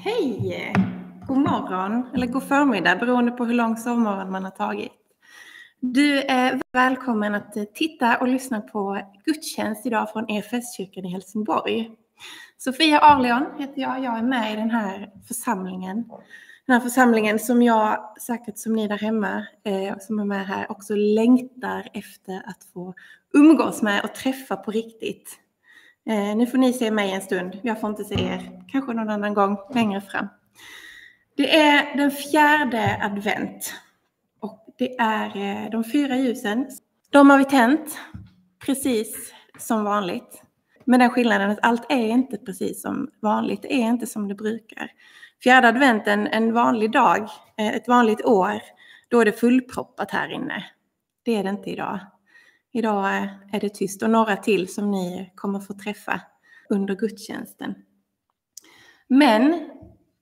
Hej! 0.00 0.72
God 1.26 1.38
morgon 1.38 2.06
eller 2.14 2.26
god 2.26 2.42
förmiddag 2.42 2.96
beroende 2.96 3.30
på 3.30 3.44
hur 3.44 3.54
lång 3.54 3.76
sovmorgon 3.76 4.30
man 4.30 4.44
har 4.44 4.50
tagit. 4.50 4.92
Du 5.80 6.20
är 6.20 6.60
välkommen 6.72 7.34
att 7.34 7.74
titta 7.74 8.18
och 8.18 8.28
lyssna 8.28 8.60
på 8.60 9.00
gudstjänst 9.24 9.86
idag 9.86 10.12
från 10.12 10.28
EFS-kyrkan 10.28 11.04
i 11.04 11.12
Helsingborg. 11.12 11.90
Sofia 12.58 13.00
Arleon 13.00 13.46
heter 13.58 13.80
jag. 13.80 14.04
Jag 14.04 14.18
är 14.18 14.22
med 14.22 14.52
i 14.52 14.56
den 14.56 14.70
här 14.70 15.10
församlingen. 15.28 16.04
Den 16.66 16.74
här 16.74 16.80
församlingen 16.80 17.38
som 17.38 17.62
jag, 17.62 18.14
säkert 18.20 18.58
som 18.58 18.72
ni 18.72 18.88
där 18.88 18.98
hemma 18.98 19.46
eh, 19.64 19.98
som 20.00 20.18
är 20.18 20.24
med 20.24 20.46
här, 20.46 20.70
också 20.70 20.94
längtar 20.94 21.88
efter 21.94 22.42
att 22.46 22.64
få 22.74 22.94
umgås 23.34 23.82
med 23.82 24.04
och 24.04 24.14
träffa 24.14 24.56
på 24.56 24.70
riktigt. 24.70 25.38
Eh, 26.06 26.36
nu 26.36 26.46
får 26.46 26.58
ni 26.58 26.72
se 26.72 26.90
mig 26.90 27.12
en 27.12 27.20
stund. 27.20 27.60
Jag 27.62 27.80
får 27.80 27.90
inte 27.90 28.04
se 28.04 28.14
er. 28.14 28.62
Kanske 28.68 28.92
någon 28.92 29.10
annan 29.10 29.34
gång 29.34 29.56
längre 29.74 30.00
fram. 30.00 30.28
Det 31.36 31.56
är 31.56 31.96
den 31.96 32.10
fjärde 32.10 32.98
advent. 33.02 33.74
Och 34.40 34.74
det 34.78 34.98
är 34.98 35.36
eh, 35.36 35.70
de 35.70 35.84
fyra 35.84 36.16
ljusen. 36.16 36.68
De 37.10 37.30
har 37.30 37.38
vi 37.38 37.44
tänt 37.44 37.98
precis 38.66 39.32
som 39.58 39.84
vanligt. 39.84 40.42
Med 40.84 41.00
den 41.00 41.10
skillnaden 41.10 41.50
att 41.50 41.58
allt 41.62 41.92
är 41.92 42.08
inte 42.08 42.38
precis 42.38 42.82
som 42.82 43.10
vanligt. 43.22 43.62
Det 43.62 43.74
är 43.74 43.88
inte 43.88 44.06
som 44.06 44.28
det 44.28 44.34
brukar. 44.34 44.90
Fjärde 45.42 45.68
adventen, 45.68 46.26
en 46.26 46.52
vanlig 46.52 46.92
dag, 46.92 47.22
eh, 47.58 47.68
ett 47.68 47.88
vanligt 47.88 48.24
år, 48.24 48.60
då 49.08 49.20
är 49.20 49.24
det 49.24 49.32
fullproppat 49.32 50.10
här 50.10 50.28
inne. 50.28 50.64
Det 51.22 51.36
är 51.36 51.42
det 51.42 51.50
inte 51.50 51.70
idag. 51.70 52.00
Idag 52.72 53.08
är 53.52 53.60
det 53.60 53.68
tyst 53.68 54.02
och 54.02 54.10
några 54.10 54.36
till 54.36 54.74
som 54.74 54.90
ni 54.90 55.32
kommer 55.34 55.60
få 55.60 55.74
träffa 55.74 56.20
under 56.68 56.94
gudstjänsten. 56.94 57.74
Men 59.08 59.70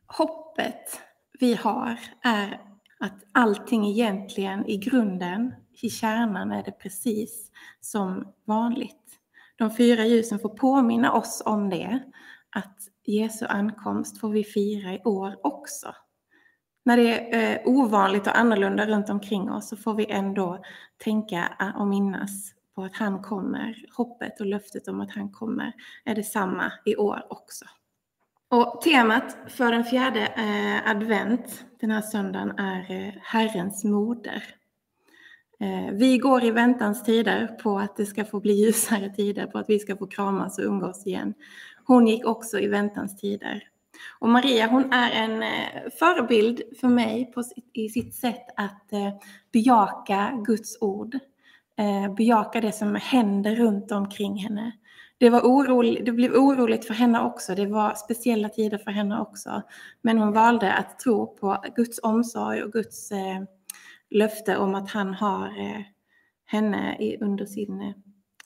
hoppet 0.06 1.00
vi 1.41 1.55
har 1.55 2.00
är 2.22 2.60
att 3.00 3.24
allting 3.32 3.86
egentligen 3.86 4.66
i 4.66 4.77
grunden, 4.77 5.55
i 5.83 5.91
kärnan 5.91 6.53
är 6.53 6.62
det 6.62 6.72
precis 6.72 7.50
som 7.80 8.33
vanligt. 8.44 9.20
De 9.58 9.77
fyra 9.77 10.05
ljusen 10.05 10.38
får 10.38 10.48
påminna 10.48 11.12
oss 11.12 11.42
om 11.47 11.70
det, 11.70 12.03
att 12.50 12.78
Jesu 13.05 13.47
ankomst 13.47 14.20
får 14.20 14.31
vi 14.31 14.44
fira 14.44 14.94
i 14.94 15.03
år 15.05 15.41
också. 15.42 15.94
När 16.87 16.97
det 16.97 17.34
är 17.34 17.53
eh, 17.53 17.61
ovanligt 17.65 18.27
och 18.27 18.39
annorlunda 18.39 18.87
runt 18.87 19.11
omkring 19.11 19.51
oss 19.51 19.69
så 19.69 19.77
får 19.77 19.95
vi 19.95 20.06
ändå 20.11 20.65
tänka 21.05 21.53
ah, 21.59 21.81
och 21.81 21.87
minnas 21.87 22.53
på 22.75 22.83
att 22.83 22.97
han 22.97 23.23
kommer. 23.23 23.84
Hoppet 23.97 24.41
och 24.41 24.47
löftet 24.47 24.89
om 24.89 25.01
att 25.01 25.11
han 25.11 25.33
kommer 25.33 25.73
är 26.05 26.15
detsamma 26.15 26.73
i 26.84 26.97
år 26.97 27.27
också. 27.31 27.65
Och 28.48 28.83
temat 28.83 29.37
för 29.48 29.73
den 29.73 29.84
fjärde 29.84 30.27
eh, 30.27 30.91
advent 30.91 31.65
den 31.81 31.91
här 31.91 32.01
söndagen 32.01 32.59
är 32.59 32.91
eh, 32.91 33.15
Herrens 33.23 33.84
moder. 33.84 34.45
Vi 35.93 36.19
går 36.19 36.45
i 36.45 36.50
väntans 36.50 37.05
tider 37.05 37.47
på 37.47 37.78
att 37.78 37.97
det 37.97 38.06
ska 38.06 38.25
få 38.25 38.41
bli 38.41 38.53
ljusare 38.53 39.11
tider, 39.11 39.47
på 39.47 39.59
att 39.59 39.71
vi 39.71 39.78
ska 39.78 39.97
få 39.97 40.06
kramas 40.06 40.59
och 40.59 40.65
umgås 40.65 41.06
igen. 41.06 41.34
Hon 41.84 42.06
gick 42.06 42.27
också 42.27 42.59
i 42.59 42.69
väntans 42.69 43.17
tider. 43.17 43.62
Och 44.19 44.28
Maria 44.28 44.66
hon 44.66 44.92
är 44.92 45.11
en 45.11 45.42
eh, 45.42 45.91
förebild 45.98 46.62
för 46.80 46.89
mig 46.89 47.33
på, 47.33 47.42
i 47.72 47.89
sitt 47.89 48.14
sätt 48.14 48.47
att 48.56 48.92
eh, 48.92 49.11
bejaka 49.53 50.42
Guds 50.47 50.78
ord. 50.80 51.19
Eh, 51.78 52.14
bejaka 52.14 52.61
det 52.61 52.72
som 52.72 52.94
händer 52.94 53.56
runt 53.56 53.92
omkring 53.92 54.36
henne. 54.36 54.72
Det, 55.19 55.30
var 55.30 55.41
orolig, 55.41 56.05
det 56.05 56.12
blev 56.12 56.33
oroligt 56.33 56.84
för 56.86 56.94
henne 56.94 57.20
också. 57.20 57.55
Det 57.55 57.66
var 57.66 57.94
speciella 57.94 58.48
tider 58.48 58.78
för 58.78 58.91
henne 58.91 59.20
också. 59.20 59.62
Men 60.03 60.19
hon 60.19 60.33
valde 60.33 60.72
att 60.72 60.98
tro 60.98 61.36
på 61.36 61.64
Guds 61.77 62.00
omsorg 62.03 62.62
och 62.62 62.72
Guds 62.72 63.12
eh, 63.12 63.42
löfte 64.10 64.56
om 64.56 64.75
att 64.75 64.91
han 64.91 65.14
har 65.14 65.47
eh, 65.47 65.81
henne 66.47 66.97
i, 67.00 67.16
under 67.20 67.47
sin, 67.47 67.94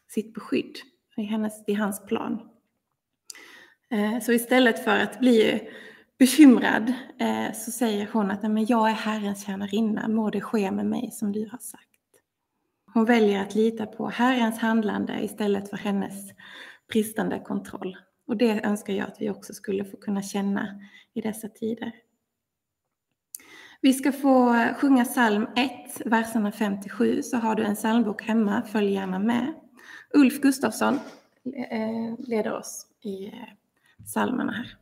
sitt 0.08 0.34
beskydd 0.34 0.76
i, 1.16 1.22
hennes, 1.22 1.64
i 1.66 1.74
hans 1.74 2.06
plan. 2.06 2.40
Eh, 3.90 4.20
så 4.20 4.32
istället 4.32 4.84
för 4.84 4.98
att 4.98 5.20
bli 5.20 5.68
bekymrad 6.18 6.92
eh, 7.18 7.52
så 7.54 7.70
säger 7.70 8.08
hon 8.12 8.30
att 8.30 8.42
men 8.42 8.66
jag 8.66 8.90
är 8.90 8.94
Herrens 8.94 9.44
tjänarinna, 9.46 10.08
må 10.08 10.30
det 10.30 10.40
ske 10.40 10.70
med 10.70 10.86
mig 10.86 11.10
som 11.12 11.32
du 11.32 11.48
har 11.50 11.58
sagt. 11.58 11.84
Hon 12.94 13.04
väljer 13.04 13.42
att 13.42 13.54
lita 13.54 13.86
på 13.86 14.08
Herrens 14.08 14.58
handlande 14.58 15.24
istället 15.24 15.70
för 15.70 15.76
hennes 15.76 16.30
bristande 16.92 17.38
kontroll. 17.38 17.96
Och 18.26 18.36
det 18.36 18.64
önskar 18.64 18.92
jag 18.92 19.08
att 19.08 19.20
vi 19.20 19.30
också 19.30 19.54
skulle 19.54 19.84
få 19.84 19.96
kunna 19.96 20.22
känna 20.22 20.80
i 21.14 21.20
dessa 21.20 21.48
tider. 21.48 21.92
Vi 23.80 23.92
ska 23.92 24.12
få 24.12 24.64
sjunga 24.76 25.04
psalm 25.04 25.46
1, 25.56 26.02
verserna 26.04 26.50
5-7, 26.50 27.22
så 27.22 27.36
har 27.36 27.54
du 27.54 27.64
en 27.64 27.74
psalmbok 27.74 28.22
hemma, 28.22 28.62
följ 28.62 28.92
gärna 28.92 29.18
med. 29.18 29.54
Ulf 30.14 30.40
Gustafsson 30.40 30.94
eh, 31.70 32.18
leder 32.18 32.52
oss 32.52 32.86
i 33.04 33.32
psalmerna 34.04 34.52
här. 34.52 34.76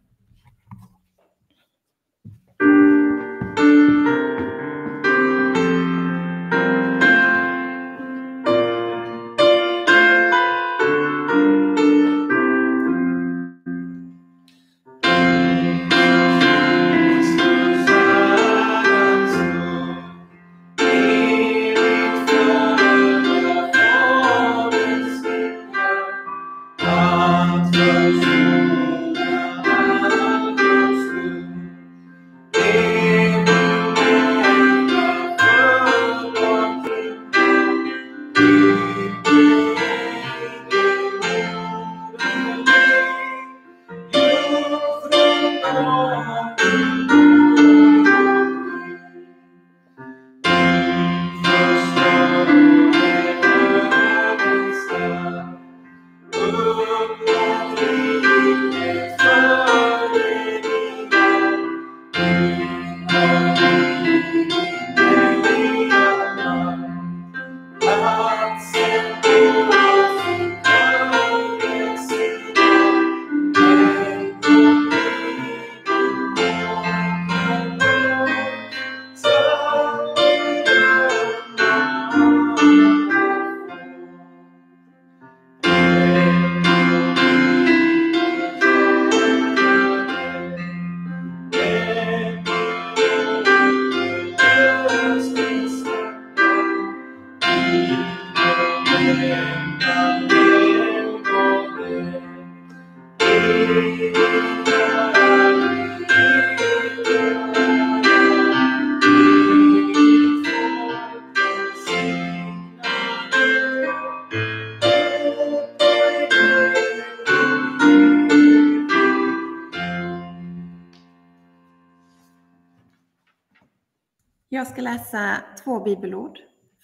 Jag 124.50 124.66
ska 124.66 124.80
läsa 124.82 125.36
två 125.64 125.80
bibelord 125.80 126.38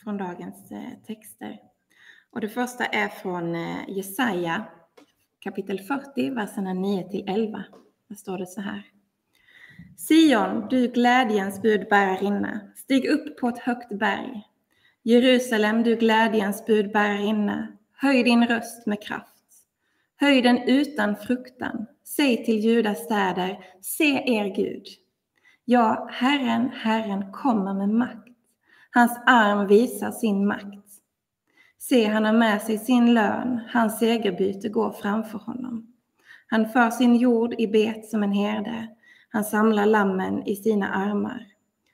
från 0.04 0.16
dagens 0.16 0.72
eh, 0.72 0.90
texter. 1.06 1.58
Och 2.30 2.40
det 2.40 2.48
första 2.48 2.84
är 2.84 3.08
från 3.08 3.54
eh, 3.54 3.88
Jesaja 3.88 4.64
kapitel 5.40 5.80
40, 5.80 6.30
verserna 6.30 6.72
9 6.72 7.10
till 7.10 7.28
11. 7.28 7.64
Där 8.08 8.16
står 8.16 8.38
det 8.38 8.46
så 8.46 8.60
här. 8.60 8.82
Sion, 10.08 10.68
du 10.70 10.88
glädjens 10.88 11.62
budbärarinna, 11.62 12.60
stig 12.76 13.06
upp 13.06 13.38
på 13.38 13.48
ett 13.48 13.58
högt 13.58 13.88
berg. 13.98 14.42
Jerusalem, 15.02 15.82
du 15.82 15.96
glädjens 15.96 16.66
budbärarinna, 16.66 17.68
höj 17.92 18.22
din 18.22 18.46
röst 18.46 18.86
med 18.86 19.02
kraft. 19.02 19.44
Höj 20.16 20.42
den 20.42 20.58
utan 20.58 21.16
fruktan. 21.16 21.86
Säg 22.04 22.44
till 22.44 22.60
Judas 22.60 23.04
städer, 23.04 23.64
se 23.80 24.34
er 24.36 24.56
Gud. 24.56 24.86
Ja, 25.64 26.08
Herren, 26.12 26.70
Herren 26.74 27.32
kommer 27.32 27.74
med 27.74 27.88
makt. 27.88 28.33
Hans 28.94 29.20
arm 29.26 29.66
visar 29.66 30.10
sin 30.10 30.46
makt. 30.46 30.88
Se, 31.78 32.06
han 32.06 32.24
har 32.24 32.32
med 32.32 32.62
sig 32.62 32.78
sin 32.78 33.14
lön, 33.14 33.60
hans 33.72 33.98
segerbyte 33.98 34.68
går 34.68 34.92
framför 34.92 35.38
honom. 35.38 35.94
Han 36.46 36.68
för 36.68 36.90
sin 36.90 37.16
jord 37.16 37.54
i 37.58 37.66
bet 37.66 38.08
som 38.08 38.22
en 38.22 38.32
herde, 38.32 38.88
han 39.28 39.44
samlar 39.44 39.86
lammen 39.86 40.46
i 40.46 40.56
sina 40.56 40.88
armar. 40.88 41.46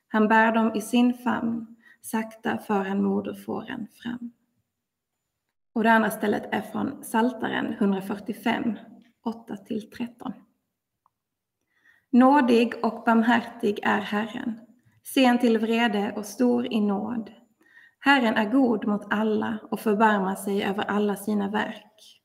Han 0.09 0.29
bär 0.29 0.53
dem 0.53 0.73
i 0.75 0.81
sin 0.81 1.15
famn, 1.15 1.77
sakta 2.03 2.59
för 2.59 2.85
han 2.85 3.03
moderfåren 3.03 3.87
fram. 4.03 4.33
Och 5.73 5.83
det 5.83 5.93
andra 5.93 6.11
stället 6.11 6.55
är 6.55 6.63
från 6.63 7.05
Saltaren 7.05 7.73
145, 7.73 8.77
8-13. 9.25 10.33
Nådig 12.11 12.73
och 12.83 13.03
barmhärtig 13.07 13.81
är 13.83 14.01
Herren, 14.01 14.61
sen 15.15 15.39
till 15.39 15.59
vrede 15.59 16.13
och 16.17 16.27
stor 16.27 16.73
i 16.73 16.81
nåd. 16.81 17.31
Herren 18.01 18.35
är 18.35 18.51
god 18.51 18.87
mot 18.87 19.07
alla 19.11 19.59
och 19.71 19.81
förbarmar 19.81 20.35
sig 20.35 20.65
över 20.65 20.83
alla 20.83 21.17
sina 21.17 21.51
verk. 21.51 22.21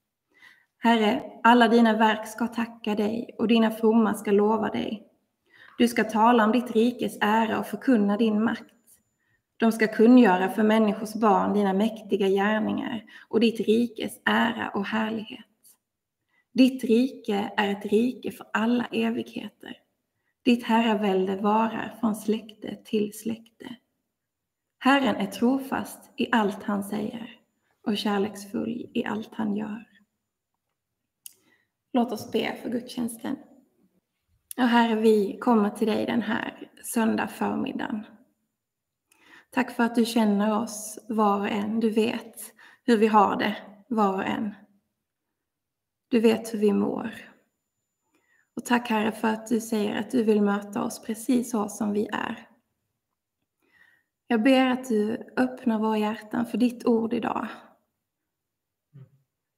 Herre, 0.77 1.23
alla 1.43 1.67
dina 1.67 1.97
verk 1.97 2.27
ska 2.27 2.47
tacka 2.47 2.95
dig 2.95 3.35
och 3.37 3.47
dina 3.47 3.71
fromma 3.71 4.13
ska 4.13 4.31
lova 4.31 4.69
dig. 4.69 5.07
Du 5.77 5.87
ska 5.87 6.03
tala 6.03 6.45
om 6.45 6.51
ditt 6.51 6.71
rikes 6.71 7.17
ära 7.21 7.59
och 7.59 7.67
förkunna 7.67 8.17
din 8.17 8.43
makt. 8.43 8.73
De 9.57 9.71
ska 9.71 9.87
kungöra 9.87 10.49
för 10.49 10.63
människors 10.63 11.13
barn 11.13 11.53
dina 11.53 11.73
mäktiga 11.73 12.27
gärningar 12.27 13.03
och 13.29 13.39
ditt 13.39 13.59
rikes 13.59 14.21
ära 14.25 14.69
och 14.69 14.85
härlighet. 14.85 15.45
Ditt 16.53 16.83
rike 16.83 17.51
är 17.57 17.71
ett 17.71 17.85
rike 17.85 18.31
för 18.31 18.47
alla 18.53 18.85
evigheter. 18.91 19.84
Ditt 20.45 20.63
herravälde 20.63 21.35
varar 21.35 21.97
från 21.99 22.15
släkte 22.15 22.75
till 22.75 23.13
släkte. 23.13 23.75
Herren 24.79 25.15
är 25.15 25.25
trofast 25.25 26.11
i 26.17 26.31
allt 26.31 26.63
han 26.63 26.83
säger 26.83 27.39
och 27.87 27.97
kärleksfull 27.97 28.91
i 28.93 29.05
allt 29.05 29.33
han 29.33 29.55
gör. 29.55 29.85
Låt 31.93 32.11
oss 32.11 32.31
be 32.31 32.57
för 32.61 32.69
gudstjänsten. 32.69 33.35
Och 34.57 34.67
Herre, 34.67 34.95
vi 34.95 35.37
kommer 35.37 35.69
till 35.69 35.87
dig 35.87 36.05
den 36.05 36.21
här 36.21 36.71
söndag 36.83 37.27
förmiddagen. 37.27 38.05
Tack 39.49 39.71
för 39.71 39.83
att 39.83 39.95
du 39.95 40.05
känner 40.05 40.61
oss 40.61 41.05
var 41.09 41.39
och 41.39 41.49
en. 41.49 41.79
Du 41.79 41.89
vet 41.89 42.35
hur 42.83 42.97
vi 42.97 43.07
har 43.07 43.35
det, 43.35 43.57
var 43.87 44.13
och 44.13 44.25
en. 44.25 44.55
Du 46.07 46.19
vet 46.19 46.53
hur 46.53 46.59
vi 46.59 46.73
mår. 46.73 47.34
Och 48.55 48.65
tack 48.65 48.89
Herre 48.89 49.11
för 49.11 49.27
att 49.27 49.47
du 49.47 49.61
säger 49.61 49.99
att 49.99 50.11
du 50.11 50.23
vill 50.23 50.41
möta 50.41 50.83
oss 50.83 51.01
precis 51.01 51.51
så 51.51 51.69
som 51.69 51.93
vi 51.93 52.07
är. 52.07 52.47
Jag 54.27 54.43
ber 54.43 54.65
att 54.65 54.89
du 54.89 55.17
öppnar 55.37 55.79
våra 55.79 55.97
hjärtan 55.97 56.45
för 56.45 56.57
ditt 56.57 56.85
ord 56.85 57.13
idag. 57.13 57.47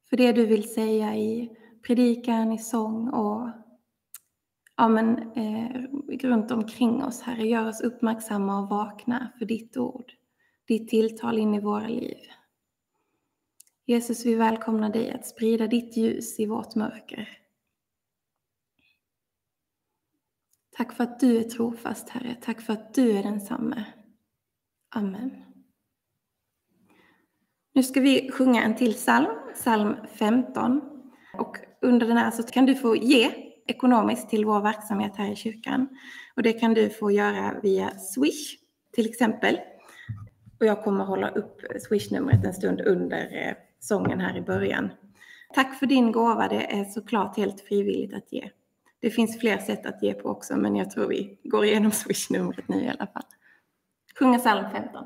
För 0.09 0.17
det 0.17 0.31
du 0.31 0.45
vill 0.45 0.73
säga 0.73 1.15
i 1.15 1.57
predikan, 1.87 2.51
i 2.51 2.57
sång 2.57 3.09
och 3.09 3.49
ja, 4.77 4.87
men, 4.87 5.31
eh, 5.31 5.81
runt 6.19 6.51
omkring 6.51 7.03
oss, 7.03 7.21
Herre. 7.21 7.47
Gör 7.47 7.67
oss 7.67 7.81
uppmärksamma 7.81 8.59
och 8.59 8.69
vakna 8.69 9.31
för 9.37 9.45
ditt 9.45 9.77
ord, 9.77 10.11
ditt 10.67 10.89
tilltal 10.89 11.37
in 11.37 11.53
i 11.53 11.59
våra 11.59 11.87
liv. 11.87 12.17
Jesus, 13.85 14.25
vi 14.25 14.35
välkomnar 14.35 14.89
dig 14.89 15.11
att 15.11 15.25
sprida 15.25 15.67
ditt 15.67 15.97
ljus 15.97 16.39
i 16.39 16.45
vårt 16.45 16.75
mörker. 16.75 17.46
Tack 20.77 20.93
för 20.93 21.03
att 21.03 21.19
du 21.19 21.37
är 21.37 21.43
trofast, 21.43 22.09
Herre. 22.09 22.35
Tack 22.41 22.61
för 22.61 22.73
att 22.73 22.93
du 22.93 23.11
är 23.17 23.23
densamme. 23.23 23.83
Amen. 24.95 25.31
Nu 27.73 27.83
ska 27.83 28.01
vi 28.01 28.31
sjunga 28.31 28.63
en 28.63 28.75
till 28.75 28.93
psalm, 28.93 29.27
psalm 29.53 29.95
15. 30.13 30.81
Och 31.33 31.57
under 31.81 32.07
den 32.07 32.17
här 32.17 32.31
så 32.31 32.43
kan 32.43 32.65
du 32.65 32.75
få 32.75 32.95
ge 32.95 33.31
ekonomiskt 33.67 34.29
till 34.29 34.45
vår 34.45 34.61
verksamhet 34.61 35.15
här 35.15 35.31
i 35.31 35.35
kyrkan. 35.35 35.87
Och 36.35 36.43
det 36.43 36.53
kan 36.53 36.73
du 36.73 36.89
få 36.89 37.11
göra 37.11 37.59
via 37.63 37.89
Swish 37.89 38.57
till 38.93 39.09
exempel. 39.09 39.59
Och 40.59 40.65
jag 40.65 40.83
kommer 40.83 41.05
hålla 41.05 41.29
upp 41.29 41.61
Swish-numret 41.79 42.45
en 42.45 42.53
stund 42.53 42.81
under 42.81 43.47
eh, 43.47 43.53
sången 43.79 44.19
här 44.19 44.37
i 44.37 44.41
början. 44.41 44.89
Tack 45.53 45.79
för 45.79 45.85
din 45.85 46.11
gåva, 46.11 46.47
det 46.47 46.79
är 46.79 46.83
såklart 46.85 47.37
helt 47.37 47.61
frivilligt 47.61 48.13
att 48.13 48.33
ge. 48.33 48.49
Det 48.99 49.09
finns 49.09 49.39
fler 49.39 49.57
sätt 49.57 49.85
att 49.85 50.03
ge 50.03 50.13
på 50.13 50.29
också, 50.29 50.57
men 50.57 50.75
jag 50.75 50.91
tror 50.91 51.07
vi 51.07 51.39
går 51.43 51.65
igenom 51.65 51.91
swishnumret 52.03 52.67
nu 52.67 52.83
i 52.83 52.87
alla 52.87 53.07
fall. 53.07 53.23
Sjunga 54.19 54.39
psalm 54.39 54.65
15. 54.71 55.03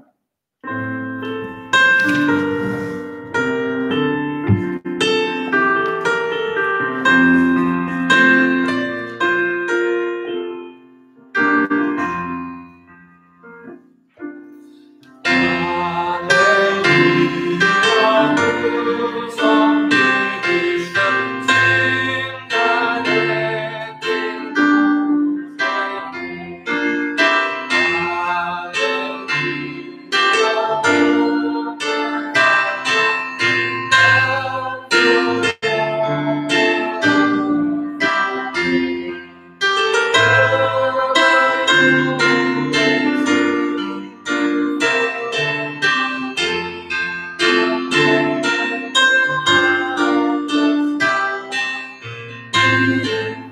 Då 52.72 53.51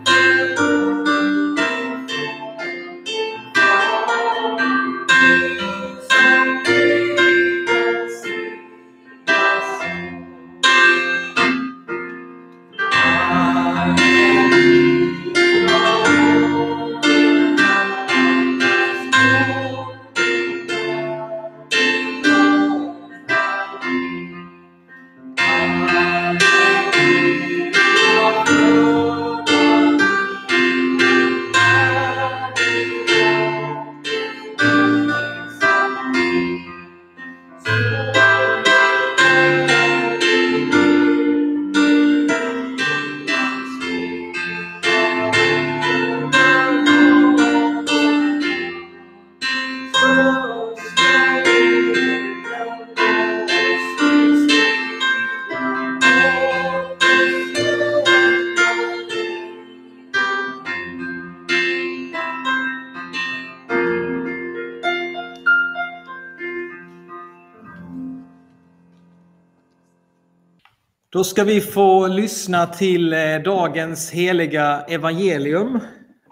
ska 71.29 71.43
vi 71.43 71.61
få 71.61 72.07
lyssna 72.07 72.67
till 72.67 73.13
eh, 73.13 73.37
dagens 73.45 74.11
heliga 74.11 74.85
evangelium 74.87 75.79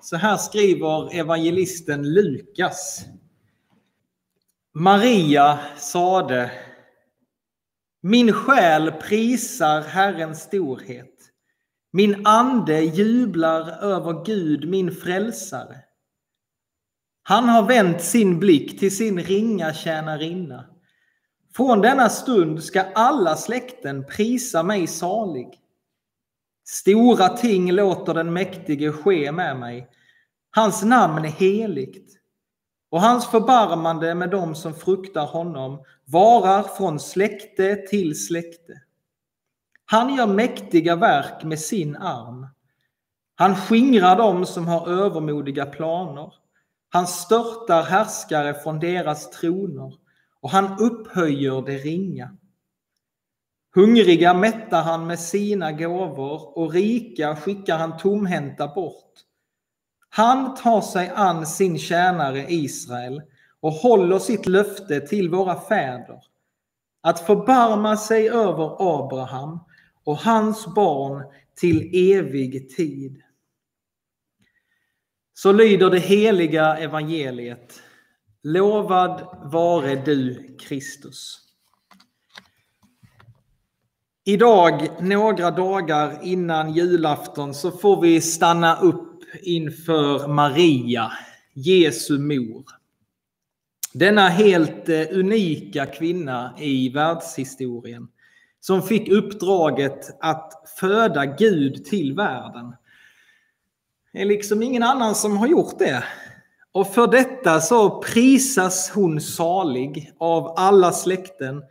Så 0.01 0.15
här 0.15 0.37
skriver 0.37 1.15
evangelisten 1.15 2.13
Lukas. 2.13 3.05
Maria 4.73 5.59
sade 5.77 6.51
Min 8.01 8.33
själ 8.33 8.91
prisar 8.91 9.81
Herrens 9.81 10.41
storhet. 10.41 11.15
Min 11.93 12.25
ande 12.25 12.81
jublar 12.81 13.83
över 13.83 14.25
Gud, 14.25 14.69
min 14.69 14.91
frälsare. 14.91 15.77
Han 17.23 17.49
har 17.49 17.67
vänt 17.67 18.01
sin 18.01 18.39
blick 18.39 18.79
till 18.79 18.95
sin 18.95 19.19
ringa 19.19 19.73
tjänarinna. 19.73 20.76
Från 21.57 21.81
denna 21.81 22.09
stund 22.09 22.63
ska 22.63 22.81
alla 22.81 23.35
släkten 23.35 24.05
prisa 24.05 24.63
mig 24.63 24.87
salig. 24.87 25.59
Stora 26.65 27.29
ting 27.29 27.71
låter 27.71 28.13
den 28.13 28.33
mäktige 28.33 28.91
ske 28.91 29.31
med 29.31 29.59
mig. 29.59 29.87
Hans 30.55 30.83
namn 30.83 31.25
är 31.25 31.29
heligt 31.29 32.13
och 32.89 33.01
hans 33.01 33.27
förbarmande 33.27 34.15
med 34.15 34.29
dem 34.29 34.55
som 34.55 34.73
fruktar 34.73 35.25
honom 35.25 35.83
varar 36.05 36.63
från 36.63 36.99
släkte 36.99 37.75
till 37.75 38.25
släkte. 38.25 38.81
Han 39.85 40.15
gör 40.15 40.27
mäktiga 40.27 40.95
verk 40.95 41.43
med 41.43 41.59
sin 41.59 41.95
arm. 41.95 42.47
Han 43.35 43.55
skingrar 43.55 44.15
dem 44.15 44.45
som 44.45 44.67
har 44.67 44.89
övermodiga 44.89 45.65
planer. 45.65 46.33
Han 46.89 47.07
störtar 47.07 47.83
härskare 47.83 48.53
från 48.53 48.79
deras 48.79 49.29
troner 49.29 50.06
och 50.41 50.49
han 50.49 50.79
upphöjer 50.79 51.61
det 51.61 51.77
ringa. 51.77 52.37
Hungriga 53.75 54.33
mättar 54.33 54.81
han 54.81 55.07
med 55.07 55.19
sina 55.19 55.71
gåvor 55.71 56.57
och 56.57 56.73
rika 56.73 57.35
skickar 57.35 57.77
han 57.77 57.97
tomhänta 57.97 58.67
bort. 58.67 59.13
Han 60.09 60.55
tar 60.55 60.81
sig 60.81 61.11
an 61.15 61.45
sin 61.45 61.77
tjänare 61.77 62.45
Israel 62.49 63.21
och 63.59 63.71
håller 63.71 64.19
sitt 64.19 64.45
löfte 64.45 65.01
till 65.01 65.29
våra 65.29 65.59
fäder 65.59 66.21
att 67.01 67.19
förbarma 67.19 67.97
sig 67.97 68.29
över 68.29 68.75
Abraham 68.79 69.59
och 70.03 70.17
hans 70.17 70.75
barn 70.75 71.23
till 71.55 71.91
evig 72.13 72.75
tid. 72.75 73.21
Så 75.33 75.51
lyder 75.51 75.89
det 75.89 75.99
heliga 75.99 76.77
evangeliet. 76.77 77.81
Lovad 78.43 79.27
vare 79.51 79.95
du, 79.95 80.55
Kristus. 80.59 81.39
Idag, 84.25 84.87
några 85.01 85.51
dagar 85.51 86.19
innan 86.23 86.73
julafton, 86.73 87.53
så 87.53 87.71
får 87.71 88.01
vi 88.01 88.21
stanna 88.21 88.79
upp 88.79 89.23
inför 89.41 90.27
Maria, 90.27 91.11
Jesu 91.53 92.19
mor. 92.19 92.63
Denna 93.93 94.27
helt 94.29 94.89
eh, 94.89 95.01
unika 95.11 95.85
kvinna 95.85 96.53
i 96.59 96.89
världshistorien 96.89 98.07
som 98.59 98.81
fick 98.81 99.09
uppdraget 99.09 100.17
att 100.19 100.53
föda 100.79 101.25
Gud 101.25 101.85
till 101.85 102.13
världen. 102.13 102.75
Det 104.13 104.21
är 104.21 104.25
liksom 104.25 104.63
ingen 104.63 104.83
annan 104.83 105.15
som 105.15 105.37
har 105.37 105.47
gjort 105.47 105.79
det. 105.79 106.03
Och 106.77 106.93
för 106.93 107.07
detta 107.07 107.61
så 107.61 108.01
prisas 108.01 108.89
hon 108.89 109.21
salig 109.21 110.13
av 110.17 110.53
alla 110.57 110.91
släkten, 110.91 111.63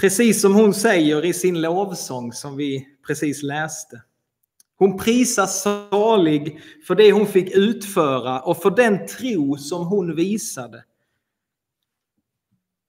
precis 0.00 0.40
som 0.40 0.54
hon 0.54 0.74
säger 0.74 1.24
i 1.24 1.32
sin 1.32 1.60
lovsång 1.60 2.32
som 2.32 2.56
vi 2.56 2.86
precis 3.06 3.42
läste. 3.42 4.02
Hon 4.78 4.98
prisas 4.98 5.62
salig 5.62 6.60
för 6.86 6.94
det 6.94 7.12
hon 7.12 7.26
fick 7.26 7.50
utföra 7.50 8.40
och 8.40 8.62
för 8.62 8.70
den 8.70 9.06
tro 9.06 9.56
som 9.56 9.86
hon 9.86 10.16
visade. 10.16 10.84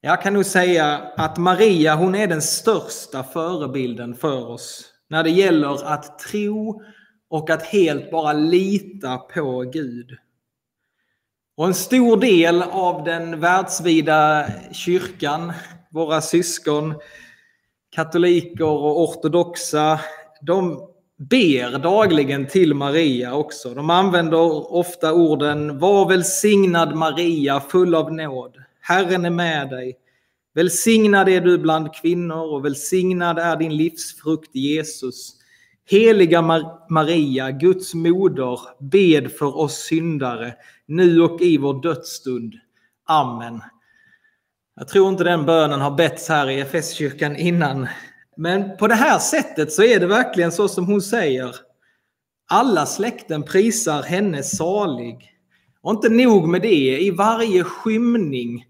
Jag 0.01 0.21
kan 0.21 0.33
nog 0.33 0.45
säga 0.45 0.97
att 1.17 1.37
Maria, 1.37 1.95
hon 1.95 2.15
är 2.15 2.27
den 2.27 2.41
största 2.41 3.23
förebilden 3.23 4.15
för 4.15 4.47
oss 4.47 4.85
när 5.07 5.23
det 5.23 5.31
gäller 5.31 5.93
att 5.93 6.19
tro 6.19 6.81
och 7.29 7.49
att 7.49 7.63
helt 7.63 8.11
bara 8.11 8.33
lita 8.33 9.17
på 9.17 9.61
Gud. 9.61 10.17
Och 11.59 11.67
en 11.67 11.73
stor 11.73 12.17
del 12.17 12.61
av 12.61 13.03
den 13.03 13.39
världsvida 13.39 14.45
kyrkan, 14.71 15.53
våra 15.89 16.21
syskon, 16.21 16.93
katoliker 17.95 18.65
och 18.65 19.01
ortodoxa, 19.01 19.99
de 20.41 20.87
ber 21.17 21.79
dagligen 21.79 22.47
till 22.47 22.73
Maria 22.73 23.33
också. 23.33 23.73
De 23.73 23.89
använder 23.89 24.73
ofta 24.73 25.13
orden 25.13 25.79
Var 25.79 26.09
välsignad 26.09 26.95
Maria, 26.95 27.59
full 27.59 27.95
av 27.95 28.13
nåd. 28.13 28.57
Herren 28.81 29.25
är 29.25 29.29
med 29.29 29.69
dig. 29.69 29.97
Välsignad 30.53 31.29
är 31.29 31.41
du 31.41 31.57
bland 31.57 31.93
kvinnor 31.93 32.53
och 32.53 32.65
välsignad 32.65 33.39
är 33.39 33.55
din 33.55 33.77
livsfrukt 33.77 34.55
Jesus. 34.55 35.38
Heliga 35.91 36.41
Maria, 36.89 37.51
Guds 37.51 37.93
moder, 37.93 38.59
bed 38.79 39.31
för 39.31 39.57
oss 39.57 39.73
syndare, 39.73 40.53
nu 40.85 41.21
och 41.21 41.41
i 41.41 41.57
vår 41.57 41.81
dödsstund. 41.81 42.53
Amen. 43.07 43.61
Jag 44.75 44.87
tror 44.87 45.09
inte 45.09 45.23
den 45.23 45.45
bönen 45.45 45.81
har 45.81 45.91
betts 45.91 46.29
här 46.29 46.49
i 46.49 46.59
Efeskyrkan 46.59 47.35
innan. 47.35 47.87
Men 48.37 48.77
på 48.77 48.87
det 48.87 48.95
här 48.95 49.19
sättet 49.19 49.73
så 49.73 49.83
är 49.83 49.99
det 49.99 50.07
verkligen 50.07 50.51
så 50.51 50.67
som 50.67 50.85
hon 50.85 51.01
säger. 51.01 51.55
Alla 52.49 52.85
släkten 52.85 53.43
prisar 53.43 54.03
henne 54.03 54.43
salig. 54.43 55.35
Och 55.81 55.91
inte 55.91 56.09
nog 56.09 56.47
med 56.47 56.61
det, 56.61 56.99
i 57.01 57.11
varje 57.11 57.63
skymning 57.63 58.65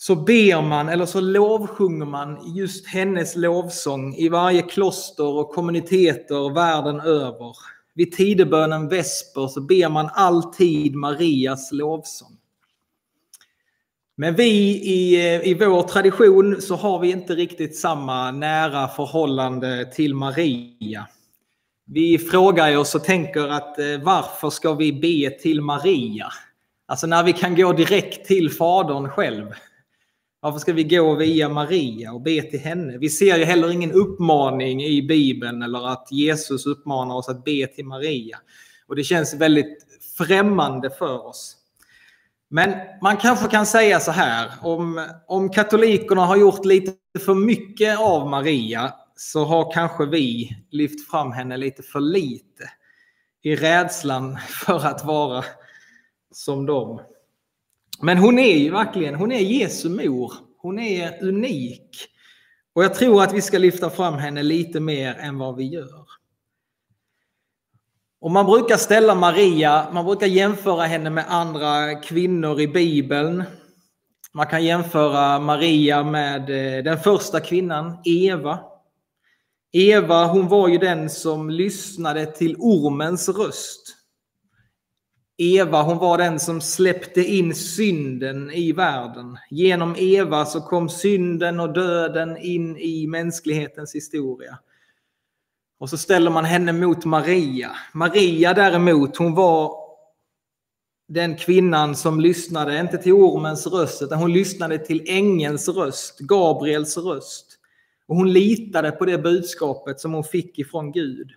så 0.00 0.16
ber 0.16 0.62
man 0.62 0.88
eller 0.88 1.06
så 1.06 1.20
lovsjunger 1.20 2.06
man 2.06 2.54
just 2.54 2.86
hennes 2.86 3.36
lovsång 3.36 4.14
i 4.14 4.28
varje 4.28 4.62
kloster 4.62 5.26
och 5.26 5.50
kommuniteter 5.50 6.54
världen 6.54 7.00
över. 7.00 7.56
Vid 7.94 8.12
tidebönen 8.12 8.88
vesper 8.88 9.48
så 9.48 9.60
ber 9.60 9.88
man 9.88 10.10
alltid 10.12 10.94
Marias 10.94 11.72
lovsång. 11.72 12.36
Men 14.16 14.34
vi 14.34 14.50
i, 14.70 15.16
i 15.50 15.54
vår 15.54 15.82
tradition 15.82 16.62
så 16.62 16.76
har 16.76 16.98
vi 16.98 17.10
inte 17.10 17.34
riktigt 17.34 17.76
samma 17.76 18.30
nära 18.30 18.88
förhållande 18.88 19.92
till 19.94 20.14
Maria. 20.14 21.08
Vi 21.86 22.18
frågar 22.18 22.76
oss 22.76 22.94
och 22.94 23.04
tänker 23.04 23.48
att 23.48 23.78
eh, 23.78 23.84
varför 24.02 24.50
ska 24.50 24.74
vi 24.74 24.92
be 24.92 25.30
till 25.30 25.60
Maria? 25.60 26.26
Alltså 26.86 27.06
när 27.06 27.22
vi 27.22 27.32
kan 27.32 27.56
gå 27.56 27.72
direkt 27.72 28.26
till 28.26 28.50
Fadern 28.50 29.08
själv. 29.08 29.46
Varför 30.40 30.58
ska 30.58 30.72
vi 30.72 30.84
gå 30.84 31.14
via 31.14 31.48
Maria 31.48 32.12
och 32.12 32.20
be 32.20 32.42
till 32.42 32.60
henne? 32.60 32.98
Vi 32.98 33.08
ser 33.08 33.36
ju 33.36 33.44
heller 33.44 33.70
ingen 33.70 33.92
uppmaning 33.92 34.84
i 34.84 35.02
Bibeln 35.02 35.62
eller 35.62 35.88
att 35.88 36.08
Jesus 36.10 36.66
uppmanar 36.66 37.14
oss 37.14 37.28
att 37.28 37.44
be 37.44 37.66
till 37.66 37.84
Maria. 37.84 38.38
Och 38.86 38.96
det 38.96 39.04
känns 39.04 39.34
väldigt 39.34 39.86
främmande 40.18 40.90
för 40.90 41.26
oss. 41.26 41.56
Men 42.50 42.74
man 43.02 43.16
kanske 43.16 43.48
kan 43.48 43.66
säga 43.66 44.00
så 44.00 44.10
här, 44.10 44.50
om, 44.62 45.06
om 45.26 45.48
katolikerna 45.48 46.26
har 46.26 46.36
gjort 46.36 46.64
lite 46.64 46.92
för 47.24 47.34
mycket 47.34 47.98
av 47.98 48.28
Maria 48.28 48.94
så 49.16 49.44
har 49.44 49.72
kanske 49.72 50.06
vi 50.06 50.56
lyft 50.70 51.10
fram 51.10 51.32
henne 51.32 51.56
lite 51.56 51.82
för 51.82 52.00
lite 52.00 52.70
i 53.42 53.56
rädslan 53.56 54.38
för 54.66 54.86
att 54.86 55.04
vara 55.04 55.44
som 56.32 56.66
dem. 56.66 57.00
Men 58.02 58.18
hon 58.18 58.38
är 58.38 58.56
ju 58.56 58.70
verkligen, 58.70 59.14
hon 59.14 59.32
är 59.32 59.40
Jesu 59.40 59.88
mor. 59.88 60.32
Hon 60.62 60.78
är 60.78 61.24
unik. 61.24 62.08
Och 62.72 62.84
jag 62.84 62.94
tror 62.94 63.22
att 63.22 63.32
vi 63.32 63.42
ska 63.42 63.58
lyfta 63.58 63.90
fram 63.90 64.14
henne 64.14 64.42
lite 64.42 64.80
mer 64.80 65.14
än 65.14 65.38
vad 65.38 65.56
vi 65.56 65.64
gör. 65.64 66.06
Och 68.20 68.30
man 68.30 68.46
brukar 68.46 68.76
ställa 68.76 69.14
Maria, 69.14 69.88
man 69.92 70.04
brukar 70.04 70.26
jämföra 70.26 70.82
henne 70.82 71.10
med 71.10 71.24
andra 71.28 71.94
kvinnor 71.94 72.60
i 72.60 72.68
Bibeln. 72.68 73.44
Man 74.32 74.46
kan 74.46 74.64
jämföra 74.64 75.38
Maria 75.38 76.04
med 76.04 76.50
eh, 76.50 76.84
den 76.84 76.98
första 76.98 77.40
kvinnan, 77.40 77.98
Eva. 78.04 78.58
Eva, 79.72 80.26
hon 80.26 80.48
var 80.48 80.68
ju 80.68 80.78
den 80.78 81.10
som 81.10 81.50
lyssnade 81.50 82.26
till 82.26 82.56
ormens 82.58 83.28
röst. 83.28 83.97
Eva, 85.40 85.82
hon 85.82 85.98
var 85.98 86.18
den 86.18 86.40
som 86.40 86.60
släppte 86.60 87.20
in 87.20 87.54
synden 87.54 88.50
i 88.50 88.72
världen. 88.72 89.38
Genom 89.50 89.96
Eva 89.98 90.44
så 90.44 90.60
kom 90.60 90.88
synden 90.88 91.60
och 91.60 91.72
döden 91.72 92.36
in 92.36 92.76
i 92.76 93.06
mänsklighetens 93.06 93.94
historia. 93.94 94.58
Och 95.78 95.90
så 95.90 95.98
ställer 95.98 96.30
man 96.30 96.44
henne 96.44 96.72
mot 96.72 97.04
Maria. 97.04 97.70
Maria 97.92 98.54
däremot, 98.54 99.16
hon 99.16 99.34
var 99.34 99.72
den 101.08 101.36
kvinnan 101.36 101.96
som 101.96 102.20
lyssnade, 102.20 102.80
inte 102.80 102.98
till 102.98 103.12
ormens 103.12 103.66
röst, 103.66 104.02
utan 104.02 104.18
hon 104.18 104.32
lyssnade 104.32 104.78
till 104.78 105.04
ängelns 105.06 105.68
röst, 105.68 106.18
Gabriels 106.18 106.96
röst. 106.96 107.58
Och 108.06 108.16
hon 108.16 108.32
litade 108.32 108.90
på 108.90 109.04
det 109.04 109.18
budskapet 109.18 110.00
som 110.00 110.12
hon 110.12 110.24
fick 110.24 110.58
ifrån 110.58 110.92
Gud. 110.92 111.30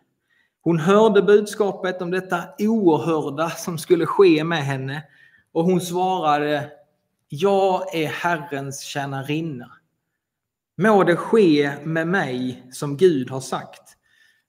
Hon 0.63 0.80
hörde 0.80 1.22
budskapet 1.22 2.01
om 2.01 2.12
detta 2.12 2.44
oerhörda 2.60 3.50
som 3.50 3.77
skulle 3.77 4.06
ske 4.06 4.44
med 4.44 4.65
henne 4.65 5.03
och 5.51 5.63
hon 5.63 5.82
svarade 5.82 6.72
Jag 7.30 7.96
är 7.96 8.08
Herrens 8.08 8.82
tjänarinna. 8.82 9.72
Må 10.77 11.03
det 11.03 11.15
ske 11.15 11.72
med 11.84 12.08
mig 12.08 12.63
som 12.72 12.98
Gud 12.98 13.30
har 13.30 13.39
sagt. 13.39 13.98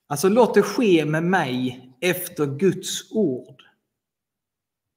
Alltså 0.07 0.29
låt 0.29 0.55
det 0.55 0.63
ske 0.63 1.05
med 1.05 1.23
mig 1.23 1.89
efter 2.01 2.47
Guds 2.47 3.13
ord. 3.13 3.63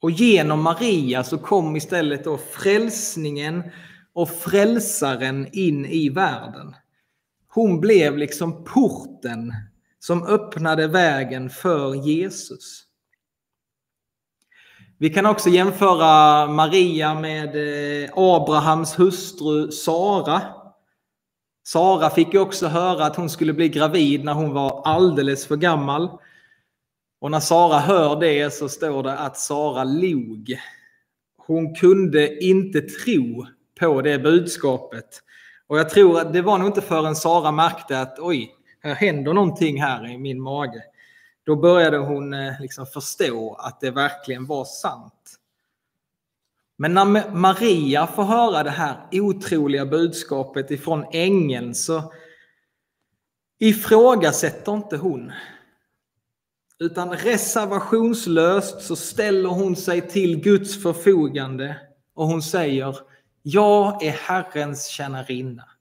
Och 0.01 0.11
genom 0.11 0.61
Maria 0.61 1.23
så 1.23 1.37
kom 1.37 1.75
istället 1.75 2.23
då 2.23 2.37
frälsningen 2.37 3.63
och 4.13 4.29
frälsaren 4.29 5.47
in 5.51 5.85
i 5.85 6.09
världen. 6.09 6.75
Hon 7.47 7.81
blev 7.81 8.17
liksom 8.17 8.63
porten 8.63 9.53
som 10.05 10.23
öppnade 10.23 10.87
vägen 10.87 11.49
för 11.49 11.95
Jesus. 11.95 12.83
Vi 14.97 15.09
kan 15.09 15.25
också 15.25 15.49
jämföra 15.49 16.47
Maria 16.47 17.19
med 17.19 17.55
eh, 17.55 18.09
Abrahams 18.15 18.99
hustru 18.99 19.71
Sara. 19.71 20.41
Sara 21.63 22.09
fick 22.09 22.33
ju 22.33 22.39
också 22.39 22.67
höra 22.67 23.05
att 23.05 23.15
hon 23.15 23.29
skulle 23.29 23.53
bli 23.53 23.69
gravid 23.69 24.23
när 24.23 24.33
hon 24.33 24.53
var 24.53 24.81
alldeles 24.85 25.47
för 25.47 25.55
gammal. 25.55 26.09
Och 27.21 27.31
när 27.31 27.39
Sara 27.39 27.79
hör 27.79 28.19
det 28.19 28.53
så 28.53 28.69
står 28.69 29.03
det 29.03 29.17
att 29.17 29.37
Sara 29.37 29.83
log. 29.83 30.59
Hon 31.37 31.75
kunde 31.75 32.43
inte 32.43 32.81
tro 32.81 33.45
på 33.79 34.01
det 34.01 34.19
budskapet. 34.19 35.21
Och 35.67 35.79
jag 35.79 35.89
tror 35.89 36.19
att 36.19 36.33
det 36.33 36.41
var 36.41 36.57
nog 36.57 36.67
inte 36.67 36.81
förrän 36.81 37.15
Sara 37.15 37.51
märkte 37.51 37.99
att 37.99 38.19
oj, 38.19 38.55
Äh, 38.85 38.93
händer 38.93 39.33
någonting 39.33 39.81
här 39.81 40.11
i 40.11 40.17
min 40.17 40.41
mage. 40.41 40.83
Då 41.43 41.55
började 41.55 41.97
hon 41.97 42.33
eh, 42.33 42.61
liksom 42.61 42.85
förstå 42.85 43.53
att 43.53 43.79
det 43.79 43.91
verkligen 43.91 44.45
var 44.45 44.65
sant. 44.65 45.39
Men 46.77 46.93
när 46.93 47.31
Maria 47.31 48.07
får 48.07 48.23
höra 48.23 48.63
det 48.63 48.69
här 48.69 48.97
otroliga 49.11 49.85
budskapet 49.85 50.71
ifrån 50.71 51.05
ängeln 51.11 51.75
så 51.75 52.13
ifrågasätter 53.59 54.73
inte 54.73 54.97
hon. 54.97 55.31
Utan 56.79 57.13
reservationslöst 57.13 58.81
så 58.81 58.95
ställer 58.95 59.49
hon 59.49 59.75
sig 59.75 60.09
till 60.09 60.41
Guds 60.41 60.83
förfogande 60.83 61.77
och 62.13 62.27
hon 62.27 62.41
säger 62.41 62.97
Jag 63.41 64.03
är 64.03 64.11
Herrens 64.11 64.87
tjänarinna. 64.87 65.74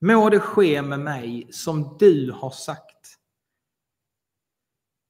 Må 0.00 0.30
det 0.30 0.40
ske 0.40 0.82
med 0.82 1.00
mig 1.00 1.48
som 1.50 1.96
du 1.98 2.30
har 2.32 2.50
sagt. 2.50 3.16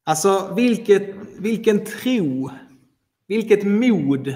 Alltså 0.04 0.54
vilket, 0.54 1.14
vilken 1.38 1.84
tro, 1.84 2.50
vilket 3.26 3.64
mod 3.64 4.34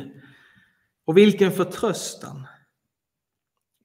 och 1.04 1.18
vilken 1.18 1.52
förtröstan. 1.52 2.46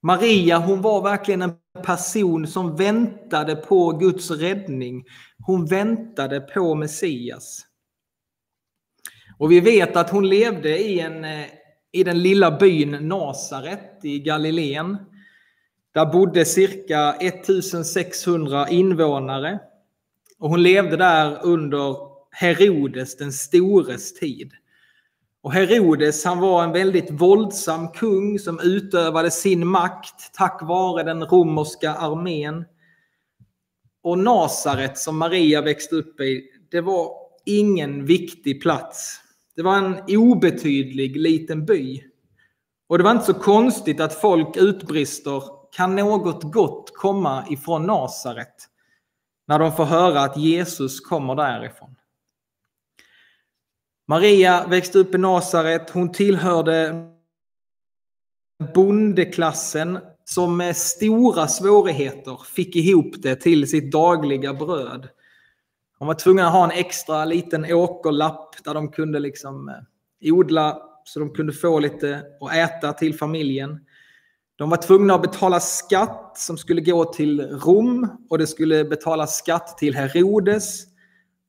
Maria, 0.01 0.57
hon 0.57 0.81
var 0.81 1.01
verkligen 1.01 1.41
en 1.41 1.55
person 1.83 2.47
som 2.47 2.75
väntade 2.75 3.55
på 3.55 3.91
Guds 3.91 4.31
räddning. 4.31 5.05
Hon 5.45 5.65
väntade 5.65 6.39
på 6.39 6.75
Messias. 6.75 7.65
Och 9.38 9.51
vi 9.51 9.59
vet 9.59 9.95
att 9.95 10.09
hon 10.09 10.29
levde 10.29 10.77
i, 10.77 10.99
en, 10.99 11.25
eh, 11.25 11.45
i 11.91 12.03
den 12.03 12.21
lilla 12.21 12.57
byn 12.57 13.07
Nasaret 13.07 13.99
i 14.03 14.19
Galileen. 14.19 14.97
Där 15.99 16.05
bodde 16.05 16.45
cirka 16.45 17.13
1600 17.13 18.69
invånare. 18.69 19.59
Och 20.39 20.49
hon 20.49 20.63
levde 20.63 20.97
där 20.97 21.39
under 21.43 21.97
Herodes 22.31 23.17
den 23.17 23.33
stores 23.33 24.13
tid. 24.13 24.51
Och 25.41 25.53
Herodes 25.53 26.25
han 26.25 26.39
var 26.39 26.63
en 26.63 26.71
väldigt 26.71 27.11
våldsam 27.11 27.87
kung 27.87 28.39
som 28.39 28.59
utövade 28.59 29.31
sin 29.31 29.67
makt 29.67 30.33
tack 30.33 30.62
vare 30.62 31.03
den 31.03 31.23
romerska 31.23 31.93
armén. 31.93 32.65
Och 34.03 34.19
Nasaret 34.19 34.97
som 34.97 35.17
Maria 35.17 35.62
växte 35.62 35.95
upp 35.95 36.19
i, 36.19 36.43
det 36.71 36.81
var 36.81 37.12
ingen 37.45 38.05
viktig 38.05 38.62
plats. 38.62 39.19
Det 39.55 39.62
var 39.62 39.77
en 39.77 40.17
obetydlig 40.17 41.17
liten 41.17 41.65
by. 41.65 42.03
Och 42.88 42.97
det 42.97 43.03
var 43.03 43.12
inte 43.12 43.25
så 43.25 43.33
konstigt 43.33 43.99
att 43.99 44.21
folk 44.21 44.57
utbrister, 44.57 45.59
kan 45.71 45.95
något 45.95 46.43
gott 46.43 46.91
komma 46.93 47.45
ifrån 47.49 47.86
Nasaret? 47.86 48.55
När 49.47 49.60
de 49.60 49.71
får 49.71 49.86
höra 49.86 50.21
att 50.21 50.38
Jesus 50.38 50.99
kommer 50.99 51.36
därifrån. 51.36 51.95
Maria 54.08 54.67
växte 54.67 54.99
upp 54.99 55.15
i 55.15 55.17
Nasaret. 55.17 55.89
Hon 55.89 56.12
tillhörde 56.12 57.10
bondeklassen 58.73 59.99
som 60.25 60.58
med 60.58 60.77
stora 60.77 61.47
svårigheter 61.47 62.41
fick 62.45 62.75
ihop 62.75 63.15
det 63.17 63.36
till 63.36 63.69
sitt 63.69 63.91
dagliga 63.91 64.53
bröd. 64.53 65.10
De 65.99 66.08
var 66.08 66.13
tvungna 66.13 66.47
att 66.47 66.53
ha 66.53 66.63
en 66.63 66.71
extra 66.71 67.25
liten 67.25 67.73
åkerlapp 67.73 68.63
där 68.63 68.73
de 68.73 68.91
kunde 68.91 69.19
liksom 69.19 69.69
eh, 69.69 70.34
odla 70.34 70.82
så 71.03 71.19
de 71.19 71.34
kunde 71.34 71.53
få 71.53 71.79
lite 71.79 72.23
att 72.41 72.55
äta 72.55 72.93
till 72.93 73.13
familjen. 73.13 73.86
De 74.60 74.69
var 74.69 74.78
tvungna 74.78 75.15
att 75.15 75.22
betala 75.22 75.60
skatt 75.60 76.32
som 76.38 76.58
skulle 76.58 76.82
gå 76.82 77.06
till 77.06 77.41
Rom 77.41 78.08
och 78.30 78.38
det 78.38 78.48
skulle 78.48 78.86
betalas 78.86 79.38
skatt 79.38 79.78
till 79.78 79.95
Herodes. 79.95 80.84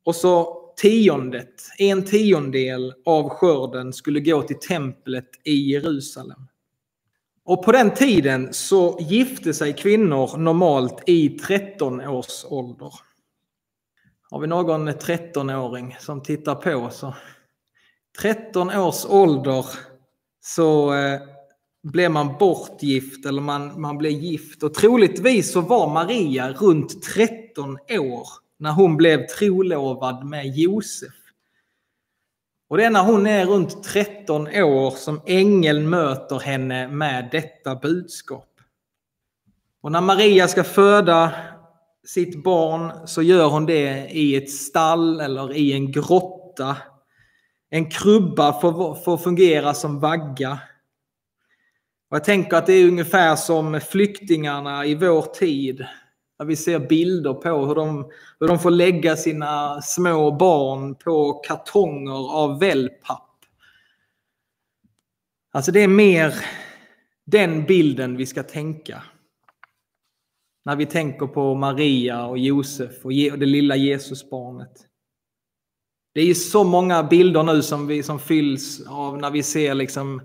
Och 0.05 0.17
så 0.17 0.61
tiondet, 0.77 1.55
en 1.79 2.05
tiondel 2.05 2.95
av 3.05 3.29
skörden 3.29 3.93
skulle 3.93 4.21
gå 4.21 4.43
till 4.43 4.59
templet 4.59 5.29
i 5.45 5.73
Jerusalem. 5.73 6.47
Och 7.45 7.65
på 7.65 7.73
den 7.73 7.95
tiden 7.95 8.49
så 8.53 8.99
gifte 9.01 9.55
sig 9.55 9.73
kvinnor 9.73 10.37
normalt 10.37 11.03
i 11.07 11.29
13 11.29 12.01
års 12.01 12.45
ålder. 12.45 12.93
Har 14.31 14.41
vi 14.41 14.47
någon 14.47 14.89
13-åring 14.89 15.97
som 16.01 16.23
tittar 16.23 16.55
på 16.55 16.91
så 16.91 17.15
13 18.21 18.71
års 18.71 19.07
ålder 19.07 19.67
så 20.41 20.95
eh, 20.95 21.21
blev 21.83 22.11
man 22.11 22.39
bortgift 22.39 23.27
eller 23.27 23.43
man, 23.43 23.81
man 23.81 23.99
blev 23.99 24.13
gift. 24.13 24.63
Och 24.63 24.75
troligtvis 24.75 25.53
så 25.53 25.61
var 25.61 25.93
Maria 25.93 26.53
runt 26.53 27.03
13 27.03 27.79
år 27.91 28.29
när 28.59 28.73
hon 28.73 28.97
blev 28.97 29.27
trolovad 29.27 30.27
med 30.27 30.47
Josef. 30.47 31.13
Och 32.69 32.77
det 32.77 32.85
är 32.85 32.91
när 32.91 33.05
hon 33.05 33.27
är 33.27 33.47
runt 33.47 33.83
13 33.83 34.47
år 34.47 34.91
som 34.91 35.21
ängeln 35.27 35.91
möter 35.91 36.39
henne 36.39 36.89
med 36.89 37.29
detta 37.33 37.75
budskap. 37.75 38.47
Och 39.81 39.93
när 39.93 40.01
Maria 40.01 40.49
ska 40.49 40.65
föda 40.65 41.33
sitt 42.07 42.43
barn 42.45 43.07
så 43.07 43.23
gör 43.23 43.49
hon 43.49 43.67
det 43.67 44.11
i 44.11 44.37
ett 44.37 44.51
stall 44.51 45.21
eller 45.21 45.57
i 45.57 45.73
en 45.73 45.93
grotta. 45.93 46.77
En 47.71 47.91
krubba 47.91 48.61
får, 48.61 48.95
får 48.95 49.17
fungera 49.17 49.75
som 49.75 50.01
vagga. 50.01 50.59
Och 52.11 52.17
jag 52.17 52.25
tänker 52.25 52.57
att 52.57 52.67
det 52.67 52.73
är 52.73 52.89
ungefär 52.89 53.37
som 53.37 53.81
flyktingarna 53.81 54.87
i 54.87 54.95
vår 54.95 55.23
tid 55.23 55.87
där 56.39 56.45
vi 56.45 56.57
ser 56.57 56.79
bilder 56.79 57.35
på 57.35 57.67
hur 57.67 57.75
de, 57.75 58.11
hur 58.41 58.49
de 58.49 58.59
får 58.59 58.71
lägga 58.71 59.17
sina 59.17 59.83
små 59.83 60.31
barn 60.31 60.95
på 60.95 61.33
kartonger 61.33 62.33
av 62.33 62.61
wellpapp. 62.61 63.39
Alltså 65.53 65.73
det 65.73 65.81
är 65.81 65.89
mer 65.89 66.35
den 67.27 67.65
bilden 67.65 68.17
vi 68.17 68.27
ska 68.27 68.43
tänka. 68.43 69.03
När 70.65 70.77
vi 70.77 70.87
tänker 70.87 71.27
på 71.27 71.55
Maria 71.55 72.27
och 72.27 72.39
Josef 72.39 73.05
och 73.05 73.13
det 73.13 73.47
lilla 73.47 73.77
Jesusbarnet. 73.77 74.87
Det 76.15 76.21
är 76.21 76.35
så 76.35 76.65
många 76.65 77.03
bilder 77.03 77.43
nu 77.43 77.63
som, 77.63 77.87
vi, 77.87 78.03
som 78.03 78.19
fylls 78.19 78.87
av 78.89 79.19
när 79.19 79.31
vi 79.31 79.43
ser 79.43 79.75
liksom 79.75 80.23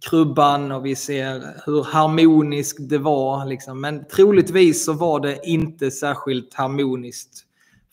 krubban 0.00 0.72
och 0.72 0.86
vi 0.86 0.96
ser 0.96 1.62
hur 1.66 1.82
harmoniskt 1.82 2.88
det 2.88 2.98
var. 2.98 3.46
Liksom. 3.46 3.80
Men 3.80 4.08
troligtvis 4.08 4.84
så 4.84 4.92
var 4.92 5.20
det 5.20 5.40
inte 5.44 5.90
särskilt 5.90 6.54
harmoniskt 6.54 7.44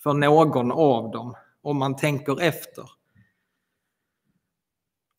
för 0.04 0.14
någon 0.14 0.72
av 0.72 1.12
dem, 1.12 1.36
om 1.62 1.78
man 1.78 1.96
tänker 1.96 2.42
efter. 2.42 2.84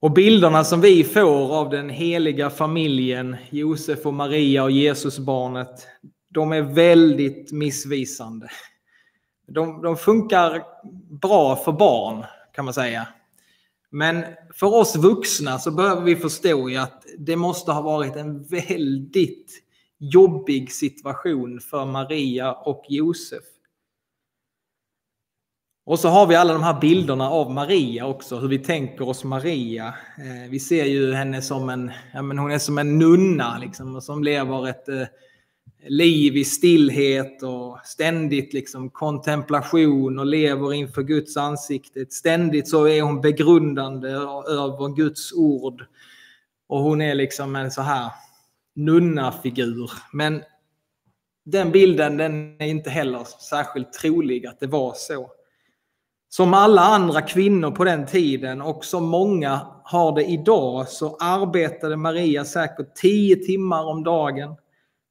Och 0.00 0.10
bilderna 0.12 0.64
som 0.64 0.80
vi 0.80 1.04
får 1.04 1.56
av 1.56 1.70
den 1.70 1.90
heliga 1.90 2.50
familjen, 2.50 3.36
Josef 3.50 4.06
och 4.06 4.14
Maria 4.14 4.64
och 4.64 4.70
Jesusbarnet, 4.70 5.86
de 6.28 6.52
är 6.52 6.62
väldigt 6.62 7.52
missvisande. 7.52 8.48
De, 9.48 9.82
de 9.82 9.96
funkar 9.96 10.62
bra 11.20 11.56
för 11.56 11.72
barn, 11.72 12.24
kan 12.52 12.64
man 12.64 12.74
säga. 12.74 13.08
Men 13.90 14.24
för 14.54 14.74
oss 14.74 14.96
vuxna 14.96 15.58
så 15.58 15.70
behöver 15.70 16.02
vi 16.02 16.16
förstå 16.16 16.78
att 16.78 17.04
det 17.18 17.36
måste 17.36 17.72
ha 17.72 17.82
varit 17.82 18.16
en 18.16 18.42
väldigt 18.42 19.62
jobbig 19.98 20.72
situation 20.72 21.60
för 21.60 21.84
Maria 21.84 22.52
och 22.52 22.84
Josef. 22.88 23.44
Och 25.86 25.98
så 25.98 26.08
har 26.08 26.26
vi 26.26 26.34
alla 26.34 26.52
de 26.52 26.62
här 26.62 26.80
bilderna 26.80 27.30
av 27.30 27.50
Maria 27.50 28.06
också, 28.06 28.36
hur 28.36 28.48
vi 28.48 28.58
tänker 28.58 29.08
oss 29.08 29.24
Maria. 29.24 29.86
Eh, 30.18 30.50
vi 30.50 30.60
ser 30.60 30.84
ju 30.84 31.12
henne 31.12 31.42
som 31.42 31.68
en, 31.68 31.92
ja 32.14 32.22
men 32.22 32.38
hon 32.38 32.50
är 32.50 32.58
som 32.58 32.78
en 32.78 32.98
nunna 32.98 33.58
liksom, 33.58 34.00
som 34.00 34.24
lever 34.24 34.68
ett 34.68 34.88
eh, 34.88 35.06
liv 35.86 36.36
i 36.36 36.44
stillhet 36.44 37.42
och 37.42 37.78
ständigt 37.84 38.52
liksom 38.52 38.90
kontemplation 38.90 40.18
och 40.18 40.26
lever 40.26 40.74
inför 40.74 41.02
Guds 41.02 41.36
ansikte. 41.36 42.06
Ständigt 42.10 42.68
så 42.68 42.88
är 42.88 43.02
hon 43.02 43.20
begrundande 43.20 44.08
över 44.48 44.96
Guds 44.96 45.32
ord. 45.32 45.84
Och 46.66 46.80
hon 46.80 47.00
är 47.00 47.14
liksom 47.14 47.56
en 47.56 47.70
så 47.70 47.82
här 47.82 48.10
nunnafigur. 48.74 49.90
Men 50.12 50.42
den 51.44 51.72
bilden 51.72 52.16
den 52.16 52.56
är 52.60 52.66
inte 52.66 52.90
heller 52.90 53.26
särskilt 53.50 53.92
trolig 53.92 54.46
att 54.46 54.60
det 54.60 54.66
var 54.66 54.92
så. 54.96 55.30
Som 56.28 56.54
alla 56.54 56.82
andra 56.82 57.22
kvinnor 57.22 57.70
på 57.70 57.84
den 57.84 58.06
tiden 58.06 58.62
och 58.62 58.84
som 58.84 59.04
många 59.04 59.60
har 59.84 60.14
det 60.14 60.24
idag 60.24 60.88
så 60.88 61.16
arbetade 61.16 61.96
Maria 61.96 62.44
säkert 62.44 62.94
tio 62.94 63.36
timmar 63.36 63.84
om 63.84 64.04
dagen 64.04 64.56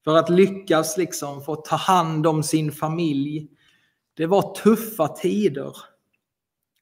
för 0.08 0.18
att 0.18 0.30
lyckas 0.30 0.98
liksom 0.98 1.44
få 1.44 1.56
ta 1.56 1.76
hand 1.76 2.28
om 2.28 2.44
sin 2.44 2.72
familj. 2.72 3.48
Det 4.14 4.26
var 4.26 4.56
tuffa 4.56 5.08
tider. 5.08 5.76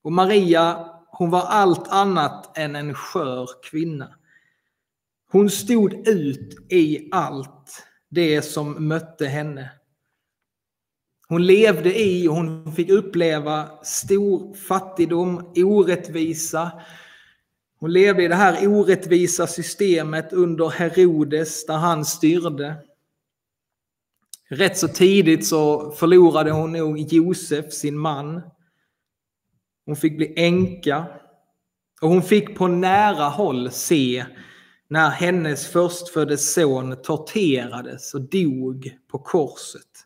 Och 0.04 0.12
Maria, 0.12 0.90
hon 1.08 1.30
var 1.30 1.42
allt 1.42 1.88
annat 1.88 2.58
än 2.58 2.76
en 2.76 2.94
skör 2.94 3.50
kvinna. 3.64 4.16
Hon 5.32 5.50
stod 5.50 6.08
ut 6.08 6.72
i 6.72 7.10
allt 7.12 7.84
det 8.10 8.42
som 8.42 8.88
mötte 8.88 9.26
henne. 9.26 9.72
Hon 11.28 11.46
levde 11.46 12.00
i 12.02 12.28
och 12.28 12.36
hon 12.36 12.74
fick 12.76 12.90
uppleva 12.90 13.70
stor 13.84 14.54
fattigdom, 14.54 15.54
orättvisa. 15.56 16.72
Hon 17.80 17.94
levde 17.94 18.24
i 18.24 18.28
det 18.28 18.36
här 18.36 18.68
orättvisa 18.68 19.48
systemet 19.48 20.34
under 20.34 20.70
Herodes 20.70 21.66
där 21.66 21.78
han 21.78 22.06
styrde. 22.06 22.85
Rätt 24.50 24.78
så 24.78 24.88
tidigt 24.88 25.48
så 25.48 25.92
förlorade 25.92 26.52
hon 26.52 26.72
nog 26.72 27.00
Josef, 27.00 27.74
sin 27.74 27.98
man. 27.98 28.42
Hon 29.86 29.96
fick 29.96 30.18
bli 30.18 30.34
änka. 30.38 31.06
Och 32.02 32.10
hon 32.10 32.24
fick 32.24 32.58
på 32.58 32.68
nära 32.68 33.30
håll 33.30 33.72
se 33.72 34.26
när 34.88 35.10
hennes 35.10 35.68
förstfödde 35.68 36.38
son 36.38 37.02
torterades 37.02 38.14
och 38.14 38.22
dog 38.22 38.98
på 39.08 39.20
korset. 39.20 40.06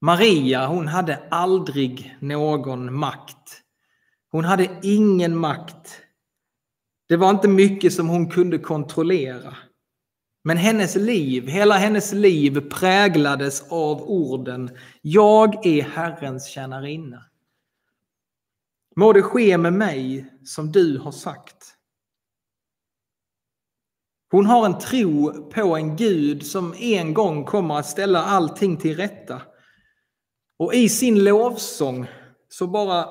Maria, 0.00 0.66
hon 0.66 0.88
hade 0.88 1.28
aldrig 1.30 2.16
någon 2.20 2.94
makt. 2.94 3.62
Hon 4.30 4.44
hade 4.44 4.80
ingen 4.82 5.36
makt. 5.36 6.00
Det 7.08 7.16
var 7.16 7.30
inte 7.30 7.48
mycket 7.48 7.92
som 7.92 8.08
hon 8.08 8.30
kunde 8.30 8.58
kontrollera. 8.58 9.56
Men 10.44 10.56
hennes 10.56 10.96
liv, 10.96 11.48
hela 11.48 11.74
hennes 11.74 12.12
liv 12.12 12.60
präglades 12.60 13.62
av 13.68 14.02
orden 14.02 14.70
Jag 15.02 15.66
är 15.66 15.82
Herrens 15.82 16.46
tjänarinna. 16.46 17.24
Må 18.96 19.12
det 19.12 19.22
ske 19.22 19.58
med 19.58 19.72
mig 19.72 20.26
som 20.44 20.72
du 20.72 20.98
har 20.98 21.12
sagt. 21.12 21.76
Hon 24.30 24.46
har 24.46 24.66
en 24.66 24.78
tro 24.78 25.32
på 25.50 25.76
en 25.76 25.96
Gud 25.96 26.46
som 26.46 26.74
en 26.74 27.14
gång 27.14 27.44
kommer 27.44 27.78
att 27.78 27.86
ställa 27.86 28.24
allting 28.24 28.76
till 28.76 28.96
rätta. 28.96 29.42
Och 30.58 30.74
i 30.74 30.88
sin 30.88 31.24
lovsång 31.24 32.06
så 32.48 32.66
bara 32.66 33.08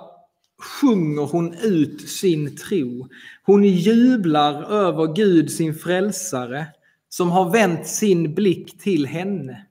sjunger 0.62 1.22
hon 1.22 1.54
ut 1.54 2.10
sin 2.10 2.58
tro. 2.58 3.08
Hon 3.44 3.64
jublar 3.64 4.64
över 4.64 5.14
Gud, 5.14 5.52
sin 5.52 5.76
frälsare, 5.76 6.68
som 7.14 7.32
har 7.32 7.50
vänt 7.50 7.88
sin 7.88 8.36
blick 8.36 8.82
till 8.82 9.06
henne. 9.06 9.68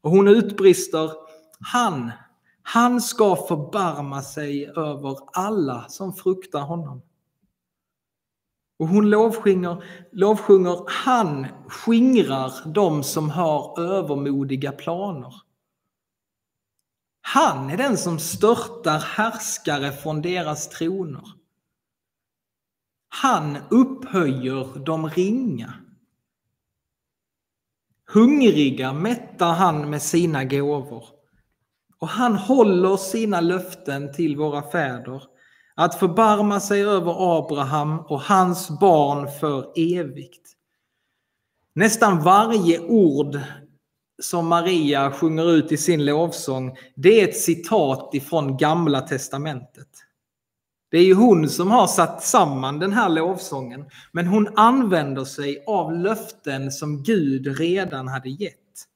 Och 0.00 0.10
hon 0.10 0.28
utbrister, 0.28 1.10
han, 1.60 2.10
han 2.62 3.00
ska 3.00 3.36
förbarma 3.36 4.22
sig 4.22 4.66
över 4.66 5.18
alla 5.32 5.88
som 5.88 6.12
fruktar 6.12 6.60
honom. 6.60 7.02
Och 8.78 8.88
hon 8.88 9.10
lovsjunger, 9.10 9.84
lovsjunger, 10.12 10.84
han 10.86 11.46
skingrar 11.68 12.52
de 12.72 13.02
som 13.02 13.30
har 13.30 13.80
övermodiga 13.80 14.72
planer. 14.72 15.34
Han 17.20 17.70
är 17.70 17.76
den 17.76 17.98
som 17.98 18.18
störtar 18.18 18.98
härskare 18.98 19.92
från 19.92 20.22
deras 20.22 20.68
troner. 20.68 21.24
Han 23.08 23.56
upphöjer 23.70 24.78
de 24.78 25.10
ringa. 25.10 25.83
Hungriga 28.06 28.92
mättar 28.92 29.52
han 29.52 29.90
med 29.90 30.02
sina 30.02 30.44
gåvor. 30.44 31.04
Och 31.98 32.08
han 32.08 32.34
håller 32.34 32.96
sina 32.96 33.40
löften 33.40 34.12
till 34.12 34.36
våra 34.36 34.70
fäder 34.70 35.22
att 35.74 35.94
förbarma 35.94 36.60
sig 36.60 36.84
över 36.84 37.38
Abraham 37.38 37.98
och 37.98 38.20
hans 38.20 38.80
barn 38.80 39.28
för 39.40 39.72
evigt. 39.76 40.52
Nästan 41.74 42.22
varje 42.22 42.80
ord 42.80 43.38
som 44.22 44.48
Maria 44.48 45.12
sjunger 45.12 45.52
ut 45.52 45.72
i 45.72 45.76
sin 45.76 46.04
lovsång, 46.04 46.76
det 46.94 47.20
är 47.20 47.28
ett 47.28 47.36
citat 47.36 48.14
ifrån 48.14 48.56
Gamla 48.56 49.00
Testamentet. 49.00 49.93
Det 50.94 50.98
är 50.98 51.04
ju 51.04 51.14
hon 51.14 51.48
som 51.48 51.70
har 51.70 51.86
satt 51.86 52.24
samman 52.24 52.78
den 52.78 52.92
här 52.92 53.08
lovsången, 53.08 53.84
men 54.12 54.26
hon 54.26 54.48
använder 54.56 55.24
sig 55.24 55.64
av 55.66 55.92
löften 55.92 56.72
som 56.72 57.02
Gud 57.02 57.58
redan 57.58 58.08
hade 58.08 58.28
gett. 58.28 58.86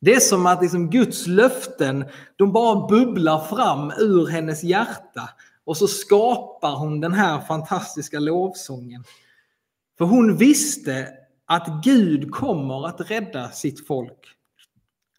Det 0.00 0.14
är 0.14 0.20
som 0.20 0.46
att 0.46 0.62
liksom 0.62 0.90
Guds 0.90 1.26
löften, 1.26 2.04
de 2.36 2.52
bara 2.52 2.88
bubblar 2.88 3.40
fram 3.40 3.92
ur 3.98 4.26
hennes 4.26 4.64
hjärta 4.64 5.30
och 5.64 5.76
så 5.76 5.88
skapar 5.88 6.76
hon 6.76 7.00
den 7.00 7.12
här 7.12 7.40
fantastiska 7.40 8.18
lovsången. 8.18 9.04
För 9.98 10.04
hon 10.04 10.36
visste 10.36 11.08
att 11.46 11.84
Gud 11.84 12.30
kommer 12.30 12.86
att 12.86 13.10
rädda 13.10 13.50
sitt 13.50 13.86
folk. 13.86 14.26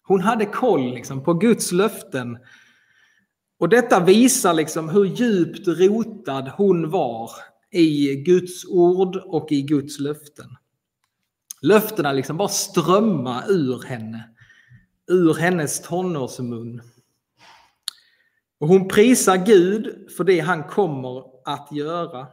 Hon 0.02 0.20
hade 0.20 0.46
koll 0.46 0.94
liksom, 0.94 1.24
på 1.24 1.34
Guds 1.34 1.72
löften. 1.72 2.38
Och 3.58 3.68
detta 3.68 4.00
visar 4.04 4.54
liksom 4.54 4.88
hur 4.88 5.04
djupt 5.04 5.68
rotad 5.68 6.52
hon 6.56 6.90
var 6.90 7.30
i 7.70 8.14
Guds 8.14 8.64
ord 8.64 9.16
och 9.16 9.52
i 9.52 9.62
Guds 9.62 9.98
löften. 9.98 10.56
Löftena 11.62 12.12
liksom 12.12 12.36
bara 12.36 12.48
strömmar 12.48 13.50
ur 13.50 13.82
henne, 13.82 14.30
ur 15.06 15.34
hennes 15.34 15.82
tonårsmun. 15.82 16.82
Och 18.58 18.68
hon 18.68 18.88
prisar 18.88 19.36
Gud 19.36 20.10
för 20.16 20.24
det 20.24 20.40
han 20.40 20.64
kommer 20.64 21.22
att 21.44 21.68
göra. 21.72 22.26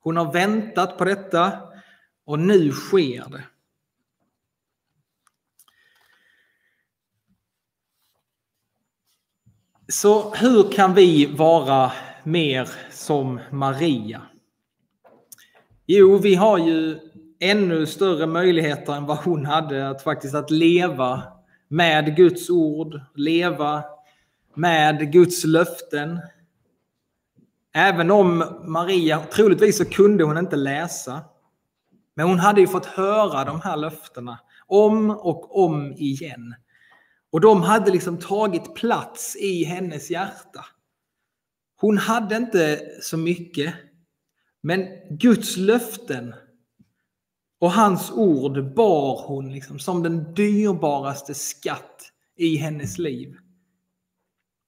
Hon 0.00 0.16
har 0.16 0.32
väntat 0.32 0.98
på 0.98 1.04
detta 1.04 1.52
och 2.24 2.38
nu 2.38 2.72
sker 2.72 3.30
det. 3.30 3.44
Så 9.88 10.34
hur 10.34 10.72
kan 10.72 10.94
vi 10.94 11.26
vara 11.26 11.92
mer 12.24 12.68
som 12.90 13.40
Maria? 13.50 14.22
Jo, 15.86 16.18
vi 16.18 16.34
har 16.34 16.58
ju 16.58 16.98
ännu 17.40 17.86
större 17.86 18.26
möjligheter 18.26 18.92
än 18.92 19.06
vad 19.06 19.16
hon 19.16 19.46
hade 19.46 19.88
att 19.88 20.02
faktiskt 20.02 20.34
att 20.34 20.50
leva 20.50 21.22
med 21.68 22.16
Guds 22.16 22.50
ord, 22.50 23.00
leva 23.14 23.84
med 24.54 25.12
Guds 25.12 25.44
löften. 25.44 26.20
Även 27.74 28.10
om 28.10 28.44
Maria, 28.64 29.22
troligtvis 29.32 29.78
så 29.78 29.84
kunde 29.84 30.24
hon 30.24 30.38
inte 30.38 30.56
läsa. 30.56 31.20
Men 32.14 32.28
hon 32.28 32.38
hade 32.38 32.60
ju 32.60 32.66
fått 32.66 32.86
höra 32.86 33.44
de 33.44 33.60
här 33.60 33.76
löftena 33.76 34.38
om 34.66 35.10
och 35.10 35.64
om 35.64 35.92
igen. 35.92 36.54
Och 37.32 37.40
de 37.40 37.62
hade 37.62 37.90
liksom 37.90 38.18
tagit 38.18 38.74
plats 38.74 39.36
i 39.36 39.64
hennes 39.64 40.10
hjärta. 40.10 40.64
Hon 41.80 41.98
hade 41.98 42.36
inte 42.36 42.80
så 43.02 43.16
mycket, 43.16 43.74
men 44.62 44.86
Guds 45.10 45.56
löften 45.56 46.34
och 47.60 47.72
hans 47.72 48.10
ord 48.10 48.74
bar 48.74 49.26
hon 49.26 49.52
liksom 49.52 49.78
som 49.78 50.02
den 50.02 50.34
dyrbaraste 50.34 51.34
skatt 51.34 52.12
i 52.36 52.56
hennes 52.56 52.98
liv. 52.98 53.36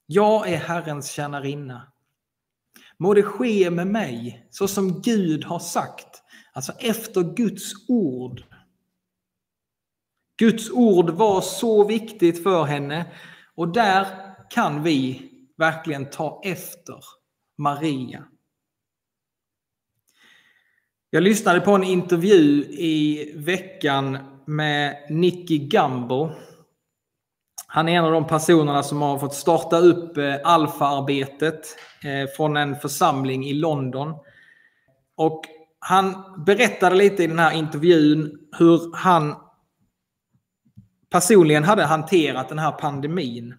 Jag 0.06 0.48
är 0.48 0.56
Herrens 0.56 1.10
tjänarinna. 1.10 1.92
Må 2.98 3.14
det 3.14 3.22
ske 3.22 3.70
med 3.70 3.86
mig 3.86 4.46
så 4.50 4.68
som 4.68 5.02
Gud 5.02 5.44
har 5.44 5.58
sagt, 5.58 6.22
alltså 6.52 6.72
efter 6.72 7.22
Guds 7.34 7.72
ord. 7.88 8.44
Guds 10.38 10.70
ord 10.70 11.10
var 11.10 11.40
så 11.40 11.84
viktigt 11.84 12.42
för 12.42 12.64
henne 12.64 13.04
och 13.54 13.68
där 13.68 14.06
kan 14.50 14.82
vi 14.82 15.30
verkligen 15.56 16.10
ta 16.10 16.40
efter 16.44 16.96
Maria. 17.58 18.24
Jag 21.10 21.22
lyssnade 21.22 21.60
på 21.60 21.70
en 21.70 21.84
intervju 21.84 22.64
i 22.64 23.32
veckan 23.36 24.18
med 24.44 25.06
Nicky 25.10 25.58
Gambo. 25.58 26.30
Han 27.66 27.88
är 27.88 27.98
en 27.98 28.04
av 28.04 28.12
de 28.12 28.26
personerna 28.26 28.82
som 28.82 29.02
har 29.02 29.18
fått 29.18 29.34
starta 29.34 29.78
upp 29.78 30.16
eh, 30.16 30.34
Alfa-arbetet 30.44 31.76
eh, 32.04 32.30
från 32.36 32.56
en 32.56 32.76
församling 32.76 33.44
i 33.44 33.52
London. 33.52 34.14
Och 35.16 35.44
han 35.78 36.14
berättade 36.46 36.96
lite 36.96 37.24
i 37.24 37.26
den 37.26 37.38
här 37.38 37.52
intervjun 37.52 38.38
hur 38.58 38.96
han 38.96 39.34
personligen 41.10 41.64
hade 41.64 41.84
hanterat 41.84 42.48
den 42.48 42.58
här 42.58 42.72
pandemin. 42.72 43.54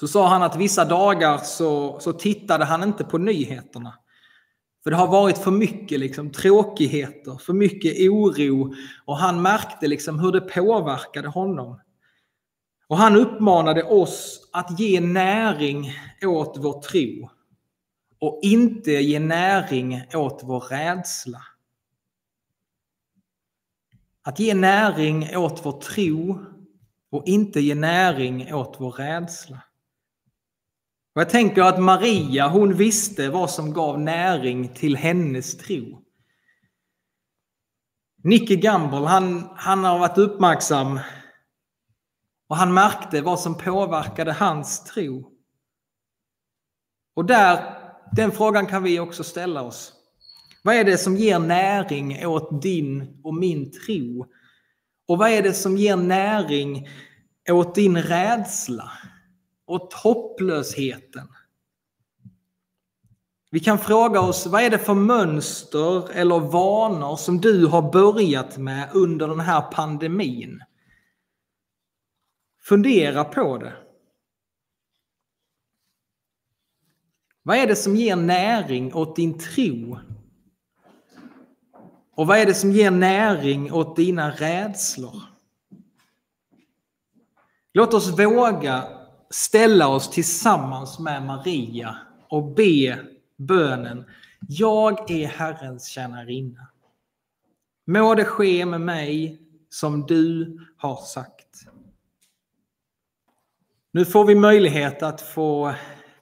Så 0.00 0.08
sa 0.08 0.28
han 0.28 0.42
att 0.42 0.56
vissa 0.56 0.84
dagar 0.84 1.38
så, 1.38 2.00
så 2.00 2.12
tittade 2.12 2.64
han 2.64 2.82
inte 2.82 3.04
på 3.04 3.18
nyheterna. 3.18 3.94
För 4.82 4.90
det 4.90 4.96
har 4.96 5.06
varit 5.06 5.38
för 5.38 5.50
mycket 5.50 6.00
liksom, 6.00 6.32
tråkigheter, 6.32 7.38
för 7.40 7.52
mycket 7.52 8.10
oro 8.10 8.74
och 9.04 9.16
han 9.16 9.42
märkte 9.42 9.86
liksom 9.86 10.18
hur 10.20 10.32
det 10.32 10.40
påverkade 10.40 11.28
honom. 11.28 11.80
Och 12.88 12.96
han 12.96 13.16
uppmanade 13.16 13.82
oss 13.82 14.48
att 14.52 14.80
ge 14.80 15.00
näring 15.00 15.92
åt 16.22 16.56
vår 16.58 16.82
tro 16.82 17.30
och 18.20 18.40
inte 18.42 18.90
ge 18.90 19.20
näring 19.20 20.02
åt 20.14 20.40
vår 20.44 20.60
rädsla. 20.60 21.42
Att 24.28 24.38
ge 24.38 24.54
näring 24.54 25.36
åt 25.36 25.66
vår 25.66 25.80
tro 25.80 26.44
och 27.10 27.26
inte 27.26 27.60
ge 27.60 27.74
näring 27.74 28.54
åt 28.54 28.76
vår 28.78 28.92
rädsla. 28.92 29.62
Och 31.14 31.20
jag 31.20 31.30
tänker 31.30 31.62
att 31.62 31.80
Maria, 31.82 32.48
hon 32.48 32.74
visste 32.74 33.28
vad 33.28 33.50
som 33.50 33.72
gav 33.72 34.00
näring 34.00 34.68
till 34.68 34.96
hennes 34.96 35.56
tro. 35.56 36.04
Nicky 38.24 38.56
Gamble, 38.56 39.06
han, 39.06 39.50
han 39.56 39.84
har 39.84 39.98
varit 39.98 40.18
uppmärksam 40.18 41.00
och 42.48 42.56
han 42.56 42.74
märkte 42.74 43.20
vad 43.20 43.40
som 43.40 43.58
påverkade 43.58 44.32
hans 44.32 44.84
tro. 44.84 45.32
Och 47.14 47.24
där, 47.24 47.78
den 48.12 48.32
frågan 48.32 48.66
kan 48.66 48.82
vi 48.82 49.00
också 49.00 49.24
ställa 49.24 49.62
oss. 49.62 49.97
Vad 50.62 50.74
är 50.74 50.84
det 50.84 50.98
som 50.98 51.16
ger 51.16 51.38
näring 51.38 52.26
åt 52.26 52.62
din 52.62 53.20
och 53.24 53.34
min 53.34 53.70
tro? 53.70 54.26
Och 55.08 55.18
vad 55.18 55.30
är 55.30 55.42
det 55.42 55.54
som 55.54 55.76
ger 55.76 55.96
näring 55.96 56.88
åt 57.50 57.74
din 57.74 58.02
rädsla? 58.02 58.92
Åt 59.66 59.92
hopplösheten? 59.92 61.28
Vi 63.50 63.60
kan 63.60 63.78
fråga 63.78 64.20
oss, 64.20 64.46
vad 64.46 64.62
är 64.62 64.70
det 64.70 64.78
för 64.78 64.94
mönster 64.94 66.10
eller 66.10 66.40
vanor 66.40 67.16
som 67.16 67.40
du 67.40 67.66
har 67.66 67.92
börjat 67.92 68.58
med 68.58 68.90
under 68.94 69.28
den 69.28 69.40
här 69.40 69.60
pandemin? 69.60 70.62
Fundera 72.62 73.24
på 73.24 73.58
det. 73.58 73.72
Vad 77.42 77.56
är 77.56 77.66
det 77.66 77.76
som 77.76 77.96
ger 77.96 78.16
näring 78.16 78.94
åt 78.94 79.16
din 79.16 79.38
tro? 79.38 79.98
Och 82.18 82.26
vad 82.26 82.38
är 82.38 82.46
det 82.46 82.54
som 82.54 82.72
ger 82.72 82.90
näring 82.90 83.72
åt 83.72 83.96
dina 83.96 84.30
rädslor? 84.30 85.22
Låt 87.72 87.94
oss 87.94 88.18
våga 88.18 88.84
ställa 89.30 89.88
oss 89.88 90.10
tillsammans 90.10 90.98
med 90.98 91.22
Maria 91.22 91.98
och 92.28 92.44
be 92.44 92.98
bönen 93.36 94.04
Jag 94.48 95.10
är 95.10 95.26
Herrens 95.26 95.86
tjänarinna. 95.86 96.68
Må 97.86 98.14
det 98.14 98.24
ske 98.24 98.66
med 98.66 98.80
mig 98.80 99.42
som 99.70 100.06
du 100.06 100.58
har 100.76 100.96
sagt. 100.96 101.66
Nu 103.90 104.04
får 104.04 104.24
vi 104.24 104.34
möjlighet 104.34 105.02
att 105.02 105.20
få 105.20 105.74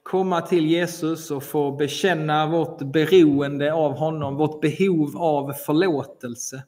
komma 0.06 0.40
till 0.40 0.66
Jesus 0.66 1.30
och 1.30 1.42
få 1.42 1.72
bekänna 1.72 2.46
vårt 2.46 2.78
beroende 2.78 3.72
av 3.72 3.92
honom, 3.92 4.36
vårt 4.36 4.60
behov 4.60 5.16
av 5.16 5.52
förlåtelse. 5.52 6.64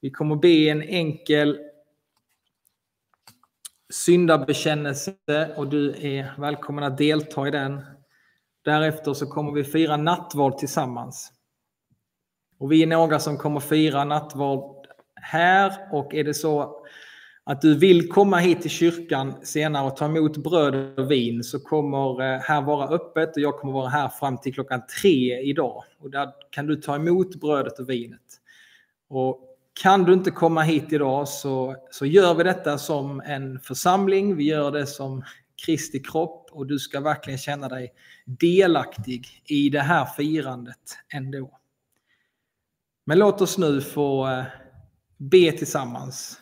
Vi 0.00 0.10
kommer 0.10 0.36
be 0.36 0.48
en 0.48 0.82
enkel 0.82 1.58
syndabekännelse 3.92 5.14
och 5.56 5.68
du 5.68 5.90
är 5.90 6.40
välkommen 6.40 6.84
att 6.84 6.98
delta 6.98 7.48
i 7.48 7.50
den. 7.50 7.80
Därefter 8.64 9.14
så 9.14 9.26
kommer 9.26 9.52
vi 9.52 9.64
fira 9.64 9.96
nattvard 9.96 10.58
tillsammans. 10.58 11.32
Och 12.58 12.72
vi 12.72 12.82
är 12.82 12.86
några 12.86 13.18
som 13.18 13.38
kommer 13.38 13.60
fira 13.60 14.04
nattvard 14.04 14.86
här 15.14 15.88
och 15.92 16.14
är 16.14 16.24
det 16.24 16.34
så 16.34 16.84
att 17.44 17.60
du 17.60 17.74
vill 17.74 18.08
komma 18.08 18.38
hit 18.38 18.62
till 18.62 18.70
kyrkan 18.70 19.34
senare 19.42 19.86
och 19.86 19.96
ta 19.96 20.04
emot 20.04 20.36
bröd 20.36 20.98
och 20.98 21.10
vin 21.10 21.44
så 21.44 21.60
kommer 21.60 22.22
eh, 22.22 22.40
här 22.40 22.62
vara 22.62 22.88
öppet 22.88 23.36
och 23.36 23.42
jag 23.42 23.58
kommer 23.58 23.72
vara 23.72 23.88
här 23.88 24.08
fram 24.08 24.38
till 24.38 24.54
klockan 24.54 24.82
tre 25.00 25.40
idag. 25.40 25.84
Och 25.98 26.10
där 26.10 26.28
kan 26.50 26.66
du 26.66 26.76
ta 26.76 26.96
emot 26.96 27.34
brödet 27.40 27.78
och 27.78 27.90
vinet. 27.90 28.20
Och 29.08 29.48
kan 29.82 30.04
du 30.04 30.12
inte 30.12 30.30
komma 30.30 30.62
hit 30.62 30.92
idag 30.92 31.28
så, 31.28 31.76
så 31.90 32.06
gör 32.06 32.34
vi 32.34 32.44
detta 32.44 32.78
som 32.78 33.20
en 33.20 33.60
församling. 33.60 34.36
Vi 34.36 34.44
gör 34.44 34.70
det 34.70 34.86
som 34.86 35.24
Kristi 35.66 35.98
kropp 35.98 36.48
och 36.52 36.66
du 36.66 36.78
ska 36.78 37.00
verkligen 37.00 37.38
känna 37.38 37.68
dig 37.68 37.92
delaktig 38.24 39.26
i 39.44 39.68
det 39.68 39.80
här 39.80 40.04
firandet 40.04 40.98
ändå. 41.14 41.58
Men 43.04 43.18
låt 43.18 43.40
oss 43.40 43.58
nu 43.58 43.80
få 43.80 44.28
eh, 44.28 44.44
be 45.16 45.52
tillsammans 45.52 46.41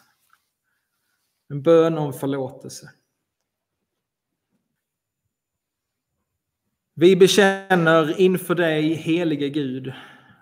en 1.50 1.62
bön 1.62 1.98
om 1.98 2.12
förlåtelse. 2.12 2.90
Vi 6.94 7.16
bekänner 7.16 8.20
inför 8.20 8.54
dig, 8.54 8.94
helige 8.94 9.48
Gud, 9.48 9.92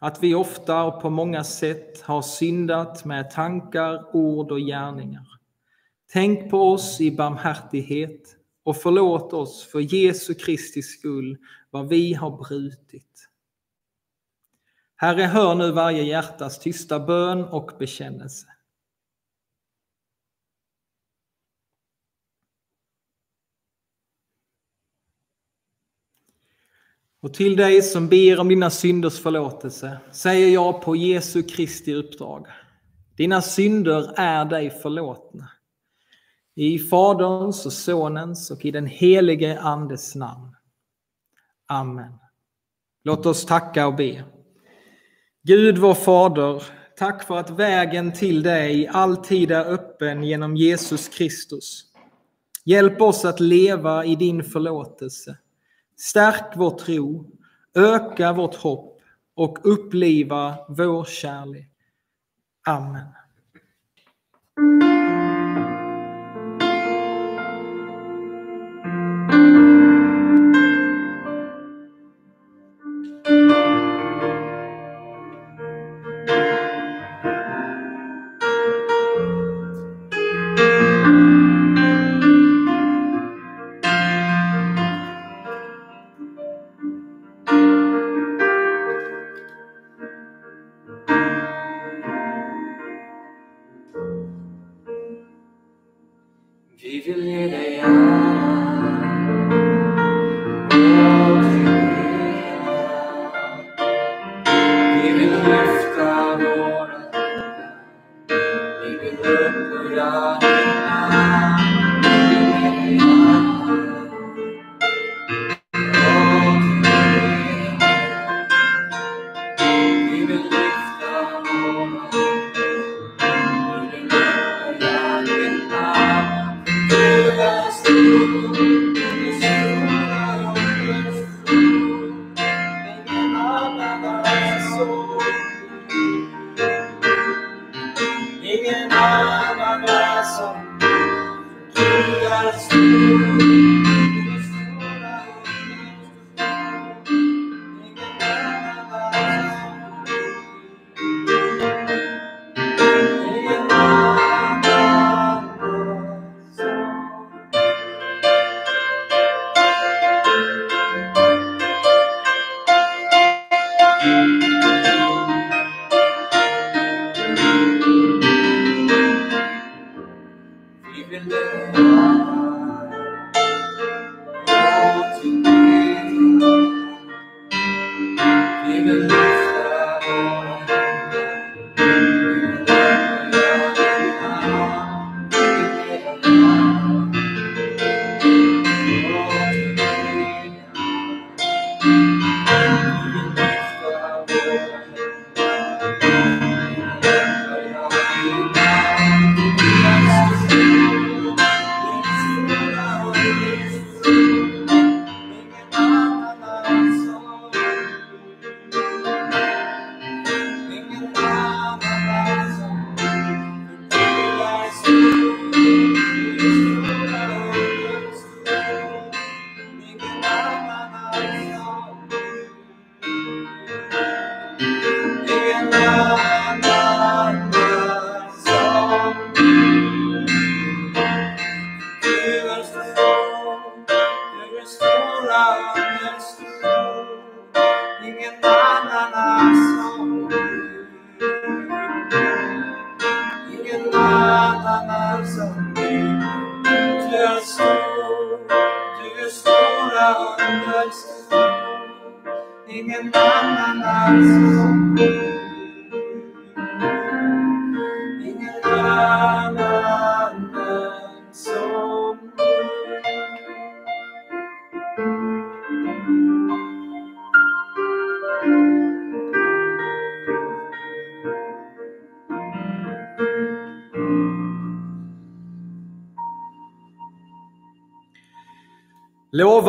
att 0.00 0.22
vi 0.22 0.34
ofta 0.34 0.84
och 0.84 1.02
på 1.02 1.10
många 1.10 1.44
sätt 1.44 2.02
har 2.02 2.22
syndat 2.22 3.04
med 3.04 3.30
tankar, 3.30 4.16
ord 4.16 4.52
och 4.52 4.60
gärningar. 4.60 5.26
Tänk 6.12 6.50
på 6.50 6.72
oss 6.72 7.00
i 7.00 7.16
barmhärtighet 7.16 8.36
och 8.62 8.76
förlåt 8.76 9.32
oss 9.32 9.64
för 9.64 9.94
Jesu 9.94 10.34
Kristi 10.34 10.82
skull 10.82 11.38
vad 11.70 11.88
vi 11.88 12.14
har 12.14 12.30
brutit. 12.30 13.28
Herre, 14.96 15.22
hör 15.22 15.54
nu 15.54 15.72
varje 15.72 16.02
hjärtas 16.02 16.58
tysta 16.58 17.00
bön 17.00 17.44
och 17.44 17.70
bekännelse. 17.78 18.46
Och 27.20 27.34
till 27.34 27.56
dig 27.56 27.82
som 27.82 28.08
ber 28.08 28.40
om 28.40 28.48
dina 28.48 28.70
synders 28.70 29.20
förlåtelse 29.20 29.98
säger 30.12 30.48
jag 30.48 30.82
på 30.82 30.96
Jesu 30.96 31.42
Kristi 31.42 31.94
uppdrag. 31.94 32.46
Dina 33.16 33.42
synder 33.42 34.12
är 34.16 34.44
dig 34.44 34.70
förlåtna. 34.70 35.50
I 36.54 36.78
Faderns 36.78 37.66
och 37.66 37.72
Sonens 37.72 38.50
och 38.50 38.64
i 38.64 38.70
den 38.70 38.86
helige 38.86 39.60
Andes 39.60 40.14
namn. 40.14 40.56
Amen. 41.66 42.12
Låt 43.04 43.26
oss 43.26 43.46
tacka 43.46 43.86
och 43.86 43.94
be. 43.94 44.24
Gud 45.42 45.78
vår 45.78 45.94
Fader, 45.94 46.62
tack 46.96 47.22
för 47.26 47.36
att 47.36 47.50
vägen 47.50 48.12
till 48.12 48.42
dig 48.42 48.86
alltid 48.86 49.50
är 49.50 49.64
öppen 49.64 50.24
genom 50.24 50.56
Jesus 50.56 51.08
Kristus. 51.08 51.84
Hjälp 52.64 53.00
oss 53.00 53.24
att 53.24 53.40
leva 53.40 54.04
i 54.04 54.16
din 54.16 54.44
förlåtelse 54.44 55.38
Stärk 56.00 56.52
vår 56.56 56.78
tro, 56.78 57.30
öka 57.74 58.32
vårt 58.32 58.54
hopp 58.54 59.00
och 59.34 59.58
uppliva 59.62 60.58
vår 60.68 61.04
kärlek. 61.04 61.72
Amen. 62.66 63.08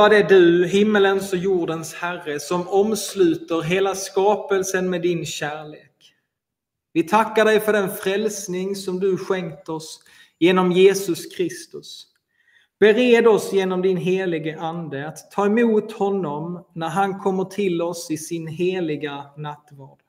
Lovad 0.10 0.26
är 0.26 0.30
du, 0.30 0.68
himmelens 0.68 1.34
och 1.34 1.40
jordens 1.40 1.94
Herre, 1.94 2.40
som 2.40 2.68
omsluter 2.68 3.62
hela 3.62 3.96
skapelsen 3.96 4.90
med 4.90 5.02
din 5.02 5.26
kärlek. 5.26 6.14
Vi 6.94 7.04
tackar 7.04 7.46
dig 7.46 7.60
för 7.60 7.74
den 7.74 7.90
frälsning 7.90 8.76
som 8.76 9.00
du 9.00 9.18
skänkt 9.18 9.70
oss 9.70 10.00
genom 10.40 10.72
Jesus 10.72 11.36
Kristus. 11.36 12.08
Bered 12.80 13.28
oss 13.28 13.54
genom 13.54 13.82
din 13.82 13.98
helige 13.98 14.60
Ande 14.60 15.08
att 15.08 15.32
ta 15.32 15.46
emot 15.46 15.92
honom 15.92 16.66
när 16.74 16.90
han 16.90 17.20
kommer 17.20 17.46
till 17.46 17.82
oss 17.82 18.12
i 18.12 18.18
sin 18.18 18.48
heliga 18.48 19.26
nattvard. 19.38 20.00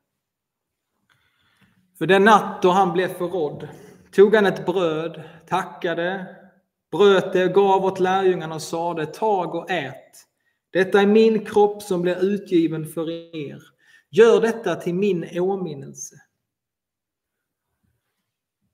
För 1.99 2.07
den 2.07 2.25
natt 2.25 2.63
då 2.63 2.71
han 2.71 2.93
blev 2.93 3.09
förrådd 3.09 3.69
tog 4.13 4.35
han 4.35 4.47
ett 4.47 4.67
bröd, 4.67 5.23
tackade, 5.49 6.27
bröt 6.91 7.33
det 7.33 7.45
och 7.45 7.55
gav 7.55 7.85
åt 7.85 8.01
lärjungarna 8.01 8.55
och 8.55 8.63
sade 8.63 9.07
tag 9.07 9.55
och 9.55 9.71
ät. 9.71 10.27
Detta 10.73 11.01
är 11.01 11.07
min 11.07 11.45
kropp 11.45 11.83
som 11.83 12.03
blir 12.03 12.25
utgiven 12.25 12.87
för 12.87 13.11
er. 13.37 13.63
Gör 14.11 14.41
detta 14.41 14.75
till 14.75 14.95
min 14.95 15.41
åminnelse. 15.41 16.17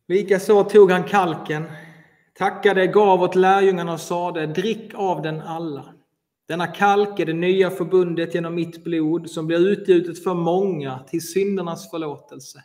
Likaså 0.09 0.65
tog 0.65 0.91
han 0.91 1.05
kalken, 1.05 1.65
tackade, 2.35 2.87
gav 2.87 3.23
åt 3.23 3.35
lärjungarna 3.35 3.93
och 3.93 4.01
sade 4.01 4.47
drick 4.47 4.95
av 4.95 5.23
den 5.23 5.41
alla. 5.41 5.95
Denna 6.49 6.67
kalk 6.67 7.21
är 7.21 7.27
det 7.27 7.33
nya 7.33 7.71
förbundet 7.71 8.35
genom 8.35 8.55
mitt 8.55 8.85
blod 8.85 9.31
som 9.31 9.47
blir 9.47 9.69
utgjutet 9.69 10.25
för 10.25 10.35
många 10.35 10.99
till 10.99 11.29
syndernas 11.29 11.91
förlåtelse. 11.91 12.65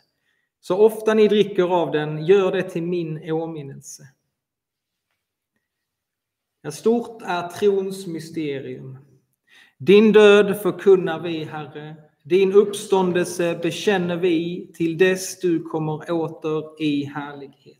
Så 0.60 0.78
ofta 0.78 1.14
ni 1.14 1.28
dricker 1.28 1.62
av 1.62 1.90
den, 1.90 2.26
gör 2.26 2.52
det 2.52 2.62
till 2.62 2.82
min 2.82 3.32
åminnelse. 3.32 4.02
Ja, 6.64 6.70
stort 6.70 7.22
är 7.22 7.48
trons 7.48 8.06
mysterium. 8.06 8.98
Din 9.78 10.12
död 10.12 10.60
förkunnar 10.62 11.20
vi, 11.20 11.44
Herre. 11.44 11.96
Din 12.24 12.52
uppståndelse 12.52 13.58
bekänner 13.62 14.16
vi 14.16 14.70
till 14.74 14.98
dess 14.98 15.40
du 15.40 15.62
kommer 15.62 16.10
åter 16.10 16.82
i 16.82 17.04
härlighet. 17.04 17.78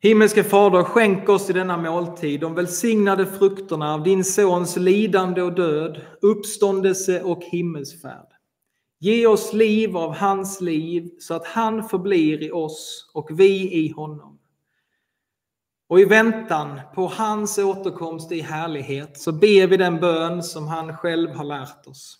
Himmelske 0.00 0.44
Fader, 0.44 0.82
skänk 0.82 1.28
oss 1.28 1.50
i 1.50 1.52
denna 1.52 1.76
måltid 1.76 2.40
de 2.40 2.54
välsignade 2.54 3.26
frukterna 3.26 3.94
av 3.94 4.02
din 4.02 4.24
Sons 4.24 4.76
lidande 4.76 5.42
och 5.42 5.54
död, 5.54 6.00
uppståndelse 6.22 7.22
och 7.22 7.42
himmelsfärd. 7.42 8.28
Ge 8.98 9.26
oss 9.26 9.52
liv 9.52 9.96
av 9.96 10.14
hans 10.14 10.60
liv 10.60 11.10
så 11.18 11.34
att 11.34 11.46
han 11.46 11.88
förblir 11.88 12.42
i 12.42 12.50
oss 12.50 13.10
och 13.14 13.28
vi 13.40 13.72
i 13.72 13.92
honom. 13.92 14.35
Och 15.88 16.00
i 16.00 16.04
väntan 16.04 16.80
på 16.94 17.06
hans 17.06 17.58
återkomst 17.58 18.32
i 18.32 18.40
härlighet 18.40 19.20
så 19.20 19.32
ber 19.32 19.66
vi 19.66 19.76
den 19.76 20.00
bön 20.00 20.42
som 20.42 20.68
han 20.68 20.96
själv 20.96 21.30
har 21.30 21.44
lärt 21.44 21.86
oss. 21.86 22.18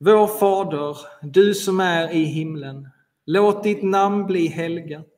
Vår 0.00 0.26
Fader, 0.26 0.96
du 1.22 1.54
som 1.54 1.80
är 1.80 2.10
i 2.10 2.24
himlen. 2.24 2.88
Låt 3.26 3.62
ditt 3.62 3.82
namn 3.82 4.26
bli 4.26 4.46
helgat. 4.46 5.08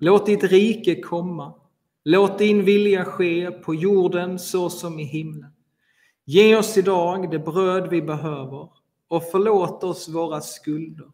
Låt 0.00 0.26
ditt 0.26 0.44
rike 0.44 1.00
komma. 1.00 1.54
Låt 2.04 2.38
din 2.38 2.64
vilja 2.64 3.04
ske 3.04 3.50
på 3.50 3.74
jorden 3.74 4.38
så 4.38 4.70
som 4.70 5.00
i 5.00 5.04
himlen. 5.04 5.50
Ge 6.24 6.56
oss 6.56 6.78
idag 6.78 7.30
det 7.30 7.38
bröd 7.38 7.90
vi 7.90 8.02
behöver 8.02 8.68
och 9.08 9.22
förlåt 9.30 9.84
oss 9.84 10.08
våra 10.08 10.40
skulder, 10.40 11.06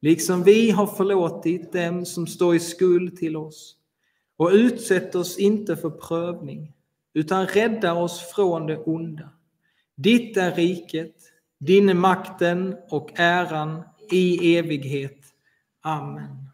liksom 0.00 0.42
vi 0.42 0.70
har 0.70 0.86
förlåtit 0.86 1.72
dem 1.72 2.06
som 2.06 2.26
står 2.26 2.54
i 2.54 2.60
skuld 2.60 3.16
till 3.16 3.36
oss. 3.36 3.76
Och 4.42 4.50
utsätt 4.52 5.14
oss 5.14 5.38
inte 5.38 5.76
för 5.76 5.90
prövning, 5.90 6.72
utan 7.14 7.46
rädda 7.46 7.94
oss 7.94 8.20
från 8.20 8.66
det 8.66 8.78
onda. 8.78 9.30
Ditt 9.96 10.36
är 10.36 10.52
riket, 10.54 11.14
Din 11.58 11.88
är 11.88 11.94
makten 11.94 12.76
och 12.88 13.10
äran 13.14 13.82
i 14.10 14.56
evighet. 14.56 15.18
Amen. 15.80 16.50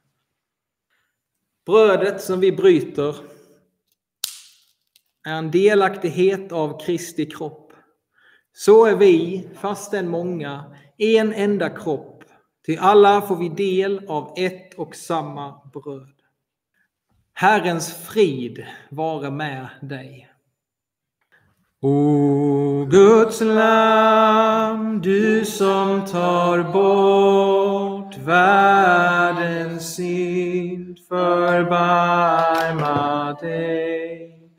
Brödet 1.66 2.22
som 2.22 2.40
vi 2.40 2.52
bryter 2.52 3.16
är 5.26 5.32
en 5.32 5.50
delaktighet 5.50 6.52
av 6.52 6.80
Kristi 6.80 7.26
kropp. 7.26 7.72
Så 8.52 8.84
är 8.84 8.96
vi, 8.96 9.48
fastän 9.54 10.08
många, 10.08 10.76
en 10.98 11.32
enda 11.32 11.70
kropp, 11.70 12.24
till 12.64 12.78
alla 12.78 13.22
får 13.22 13.36
vi 13.36 13.48
del 13.48 14.08
av 14.08 14.34
ett 14.36 14.74
och 14.74 14.96
samma 14.96 15.70
bröd. 15.72 16.17
Herrens 17.40 17.92
frid 17.92 18.64
vare 18.90 19.30
med 19.30 19.68
dig. 19.80 20.28
O 21.82 22.86
Guds 22.90 23.40
lam, 23.40 25.00
du 25.00 25.44
som 25.44 26.06
tar 26.06 26.72
bort 26.72 28.16
världens 28.26 29.94
synd, 29.94 30.98
förbarma 31.08 32.96
dig. 33.40 34.50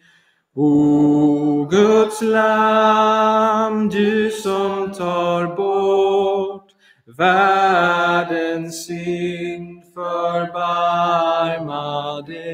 O 0.55 1.67
Guds 1.69 2.21
lam, 2.21 3.89
du 3.89 4.31
som 4.31 4.93
tar 4.93 5.55
bort 5.55 6.71
världens 7.17 8.85
synd, 8.85 9.83
förbarma 9.93 12.21
dig. 12.21 12.48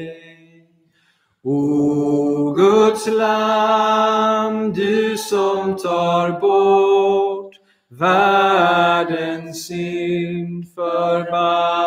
O 1.48 2.52
Guds 2.56 3.06
lamm, 3.06 4.72
du 4.72 5.16
som 5.16 5.76
tar 5.76 6.40
bort 6.40 7.54
världens 7.88 9.66
synd, 9.66 10.74
förbarma 10.74 11.80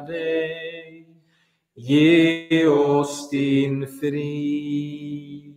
dig. 0.00 1.08
Ge 1.74 2.66
oss 2.66 3.30
din 3.30 3.86
frid. 3.86 5.54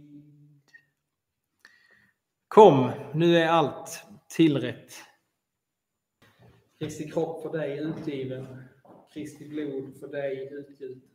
Kom, 2.47 2.91
nu 3.13 3.37
är 3.37 3.47
allt 3.47 4.03
tillrätt. 4.29 4.93
Kristi 6.79 7.11
kropp 7.11 7.41
för 7.41 7.57
dig 7.57 7.77
utgiven, 7.79 8.47
Kristi 9.13 9.49
blod 9.49 9.99
för 9.99 10.07
dig 10.07 10.49
utgjutet. 10.51 11.08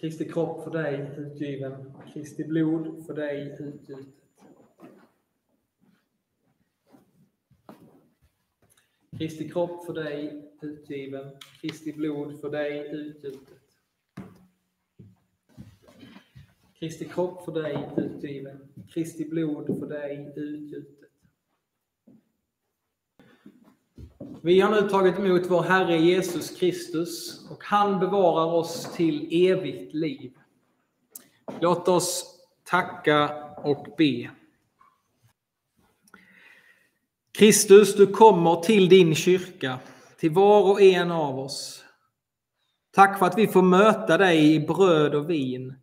Kristi 0.00 0.28
kropp 0.28 0.64
för 0.64 0.70
dig 0.70 1.10
utgiven, 1.16 1.92
Kristi 2.12 2.44
blod 2.44 3.06
för 3.06 3.14
dig 3.14 3.56
utgjutet. 3.60 4.14
Kristi 9.18 9.48
kropp 9.48 9.86
för 9.86 9.92
dig 9.92 10.50
utgiven, 10.62 11.30
Kristi 11.60 11.92
blod 11.92 12.40
för 12.40 12.50
dig 12.50 12.90
utgjutet. 12.92 13.78
Kristi 16.78 17.04
kropp 17.04 17.44
för 17.44 17.52
dig 17.52 17.90
utgiven, 17.96 18.68
Kristi 18.88 19.24
blod 19.24 19.78
för 19.78 19.86
dig 19.86 20.32
utgjutet. 20.36 21.07
Vi 24.48 24.60
har 24.60 24.70
nu 24.70 24.88
tagit 24.88 25.18
emot 25.18 25.42
vår 25.50 25.62
Herre 25.62 25.96
Jesus 25.96 26.50
Kristus 26.50 27.46
och 27.50 27.64
han 27.64 28.00
bevarar 28.00 28.44
oss 28.44 28.92
till 28.96 29.28
evigt 29.30 29.94
liv. 29.94 30.32
Låt 31.60 31.88
oss 31.88 32.24
tacka 32.64 33.44
och 33.56 33.86
be. 33.98 34.30
Kristus, 37.32 37.96
du 37.96 38.06
kommer 38.06 38.56
till 38.56 38.88
din 38.88 39.14
kyrka, 39.14 39.78
till 40.18 40.30
var 40.30 40.70
och 40.70 40.80
en 40.80 41.10
av 41.10 41.38
oss. 41.38 41.84
Tack 42.90 43.18
för 43.18 43.26
att 43.26 43.38
vi 43.38 43.46
får 43.46 43.62
möta 43.62 44.18
dig 44.18 44.54
i 44.54 44.60
bröd 44.60 45.14
och 45.14 45.30
vin 45.30 45.74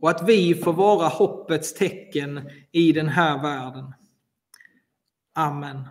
och 0.00 0.10
att 0.10 0.28
vi 0.28 0.54
får 0.54 0.72
vara 0.72 1.08
hoppets 1.08 1.74
tecken 1.74 2.50
i 2.72 2.92
den 2.92 3.08
här 3.08 3.42
världen. 3.42 3.94
Amen. 5.34 5.84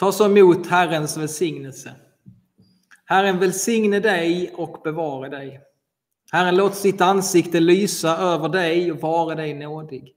Ta 0.00 0.12
så 0.12 0.24
emot 0.24 0.66
Herrens 0.66 1.16
välsignelse. 1.16 1.94
Herren 3.04 3.38
välsigne 3.38 4.00
dig 4.00 4.50
och 4.54 4.80
bevare 4.84 5.28
dig. 5.28 5.60
Herren 6.32 6.56
låt 6.56 6.74
sitt 6.74 7.00
ansikte 7.00 7.60
lysa 7.60 8.16
över 8.16 8.48
dig 8.48 8.92
och 8.92 9.00
vara 9.00 9.34
dig 9.34 9.54
nådig. 9.54 10.14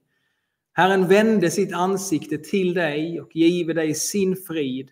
Herren 0.72 1.08
vände 1.08 1.50
sitt 1.50 1.74
ansikte 1.74 2.38
till 2.38 2.74
dig 2.74 3.20
och 3.20 3.36
give 3.36 3.72
dig 3.72 3.94
sin 3.94 4.36
frid 4.36 4.90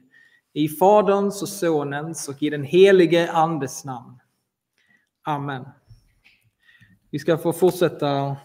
i 0.53 0.68
Faderns 0.68 1.43
och 1.43 1.49
Sonens 1.49 2.28
och 2.28 2.43
i 2.43 2.51
den 2.51 2.64
helige 2.64 3.32
Andes 3.32 3.84
namn. 3.84 4.18
Amen. 5.22 5.64
Vi 7.11 7.18
ska 7.18 7.38
få 7.38 7.53
fortsätta 7.53 8.36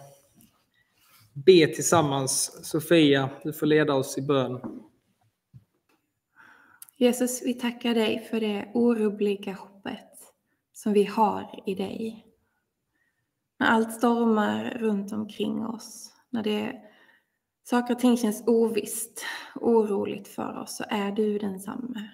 be 1.33 1.67
tillsammans. 1.67 2.59
Sofia, 2.69 3.29
du 3.43 3.53
får 3.53 3.65
leda 3.65 3.93
oss 3.93 4.17
i 4.17 4.21
bön. 4.21 4.61
Jesus, 6.99 7.41
vi 7.45 7.53
tackar 7.53 7.93
dig 7.93 8.19
för 8.19 8.39
det 8.39 8.71
orubbliga 8.73 9.53
hoppet 9.53 10.33
som 10.73 10.93
vi 10.93 11.03
har 11.03 11.63
i 11.65 11.75
dig. 11.75 12.25
När 13.59 13.67
allt 13.67 13.93
stormar 13.93 14.77
runt 14.79 15.13
omkring 15.13 15.65
oss, 15.65 16.13
när 16.29 16.43
det, 16.43 16.81
saker 17.63 17.93
och 17.93 17.99
ting 17.99 18.17
känns 18.17 18.43
ovisst, 18.47 19.25
oroligt 19.55 20.27
för 20.27 20.57
oss, 20.57 20.77
så 20.77 20.83
är 20.89 21.11
du 21.11 21.37
densamme. 21.37 22.09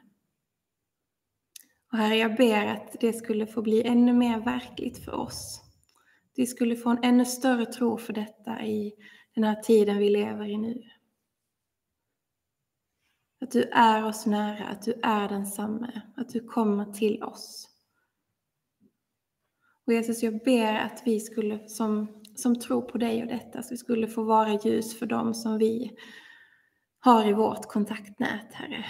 Och 1.91 1.97
Herre, 1.97 2.15
jag 2.15 2.36
ber 2.36 2.65
att 2.65 2.95
det 2.99 3.13
skulle 3.13 3.47
få 3.47 3.61
bli 3.61 3.84
ännu 3.84 4.13
mer 4.13 4.39
verkligt 4.39 5.05
för 5.05 5.13
oss. 5.13 5.61
Vi 6.36 6.45
skulle 6.45 6.75
få 6.75 6.89
en 6.89 7.03
ännu 7.03 7.25
större 7.25 7.65
tro 7.65 7.97
för 7.97 8.13
detta 8.13 8.65
i 8.65 8.93
den 9.36 9.43
här 9.43 9.55
tiden 9.55 9.97
vi 9.97 10.09
lever 10.09 10.45
i 10.45 10.57
nu. 10.57 10.81
Att 13.43 13.51
du 13.51 13.63
är 13.63 14.05
oss 14.05 14.25
nära, 14.25 14.67
att 14.67 14.81
du 14.81 14.99
är 15.03 15.29
densamme, 15.29 16.01
att 16.15 16.29
du 16.29 16.39
kommer 16.47 16.85
till 16.85 17.23
oss. 17.23 17.69
Och 19.85 19.93
Jesus, 19.93 20.23
jag 20.23 20.43
ber 20.43 20.73
att 20.73 21.01
vi 21.05 21.19
skulle, 21.19 21.69
som, 21.69 22.21
som 22.35 22.59
tror 22.59 22.81
på 22.81 22.97
dig 22.97 23.21
och 23.21 23.27
detta, 23.27 23.63
så 23.63 23.69
vi 23.69 23.77
skulle 23.77 24.07
få 24.07 24.23
vara 24.23 24.53
ljus 24.53 24.99
för 24.99 25.05
dem 25.05 25.33
som 25.33 25.57
vi 25.57 25.97
har 26.99 27.27
i 27.27 27.33
vårt 27.33 27.65
kontaktnät, 27.65 28.53
Herre. 28.53 28.85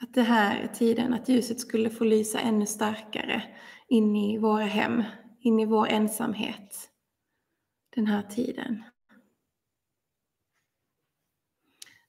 Att 0.00 0.14
det 0.14 0.22
här 0.22 0.60
är 0.60 0.68
tiden, 0.68 1.14
att 1.14 1.28
ljuset 1.28 1.60
skulle 1.60 1.90
få 1.90 2.04
lysa 2.04 2.40
ännu 2.40 2.66
starkare 2.66 3.42
in 3.88 4.16
i 4.16 4.38
våra 4.38 4.64
hem, 4.64 5.02
in 5.40 5.60
i 5.60 5.66
vår 5.66 5.86
ensamhet 5.86 6.90
den 7.96 8.06
här 8.06 8.22
tiden. 8.22 8.84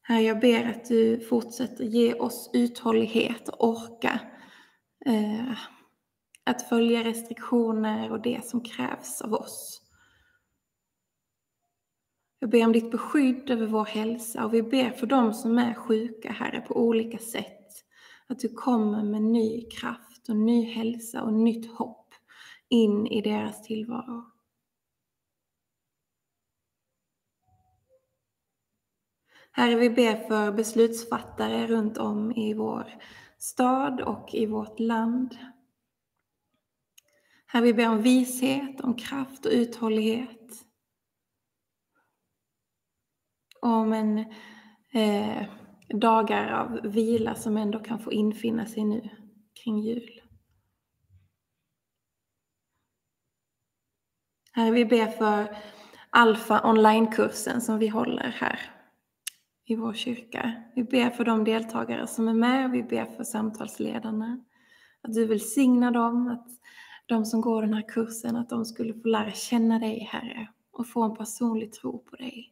Herre, 0.07 0.21
jag 0.21 0.39
ber 0.39 0.69
att 0.69 0.85
du 0.85 1.19
fortsätter 1.19 1.83
ge 1.83 2.13
oss 2.13 2.49
uthållighet 2.53 3.49
och 3.49 3.69
orka 3.69 4.19
eh, 5.05 5.51
att 6.43 6.69
följa 6.69 7.03
restriktioner 7.03 8.11
och 8.11 8.21
det 8.21 8.45
som 8.45 8.61
krävs 8.61 9.21
av 9.21 9.33
oss. 9.33 9.81
Jag 12.39 12.49
ber 12.49 12.65
om 12.65 12.71
ditt 12.71 12.91
beskydd 12.91 13.49
över 13.49 13.65
vår 13.65 13.85
hälsa 13.85 14.45
och 14.45 14.53
vi 14.53 14.63
ber 14.63 14.91
för 14.91 15.07
dem 15.07 15.33
som 15.33 15.57
är 15.57 15.73
sjuka, 15.73 16.31
Herre, 16.31 16.61
på 16.61 16.75
olika 16.75 17.17
sätt. 17.17 17.69
Att 18.27 18.39
du 18.39 18.49
kommer 18.49 19.03
med 19.03 19.21
ny 19.21 19.69
kraft 19.69 20.29
och 20.29 20.35
ny 20.35 20.65
hälsa 20.65 21.23
och 21.23 21.33
nytt 21.33 21.77
hopp 21.77 22.13
in 22.69 23.07
i 23.07 23.21
deras 23.21 23.63
tillvaro. 23.63 24.34
Herre, 29.57 29.75
vi 29.75 29.89
ber 29.89 30.27
för 30.27 30.51
beslutsfattare 30.51 31.67
runt 31.67 31.97
om 31.97 32.31
i 32.31 32.53
vår 32.53 32.93
stad 33.37 34.01
och 34.01 34.29
i 34.33 34.45
vårt 34.45 34.79
land. 34.79 35.37
Herre, 37.45 37.63
vi 37.63 37.73
ber 37.73 37.89
om 37.89 38.01
vishet, 38.01 38.81
om 38.81 38.95
kraft 38.95 39.45
och 39.45 39.51
uthållighet. 39.51 40.65
Om 43.61 43.93
en 43.93 44.17
eh, 44.91 45.43
dagar 45.89 46.51
av 46.51 46.91
vila 46.91 47.35
som 47.35 47.57
ändå 47.57 47.79
kan 47.79 47.99
få 47.99 48.11
infinna 48.11 48.65
sig 48.65 48.83
nu 48.83 49.09
kring 49.63 49.79
jul. 49.79 50.21
Herre, 54.51 54.71
vi 54.71 54.85
ber 54.85 55.07
för 55.07 55.57
Alfa 56.09 56.69
online-kursen 56.69 57.61
som 57.61 57.79
vi 57.79 57.87
håller 57.87 58.29
här 58.29 58.74
i 59.65 59.75
vår 59.75 59.93
kyrka. 59.93 60.63
Vi 60.75 60.83
ber 60.83 61.09
för 61.09 61.25
de 61.25 61.43
deltagare 61.43 62.07
som 62.07 62.27
är 62.27 62.33
med 62.33 62.65
och 62.65 62.73
vi 62.73 62.83
ber 62.83 63.05
för 63.05 63.23
samtalsledarna. 63.23 64.39
Att 65.01 65.13
du 65.13 65.25
välsignar 65.25 65.91
dem, 65.91 66.27
att, 66.27 66.47
de 67.05 67.25
som 67.25 67.41
går 67.41 67.61
den 67.61 67.73
här 67.73 67.89
kursen, 67.89 68.35
att 68.35 68.49
de 68.49 68.65
skulle 68.65 68.93
få 68.93 69.07
lära 69.07 69.31
känna 69.31 69.79
dig, 69.79 69.99
Herre, 69.99 70.47
och 70.71 70.87
få 70.87 71.03
en 71.03 71.15
personlig 71.15 71.73
tro 71.73 71.99
på 71.99 72.15
dig. 72.15 72.51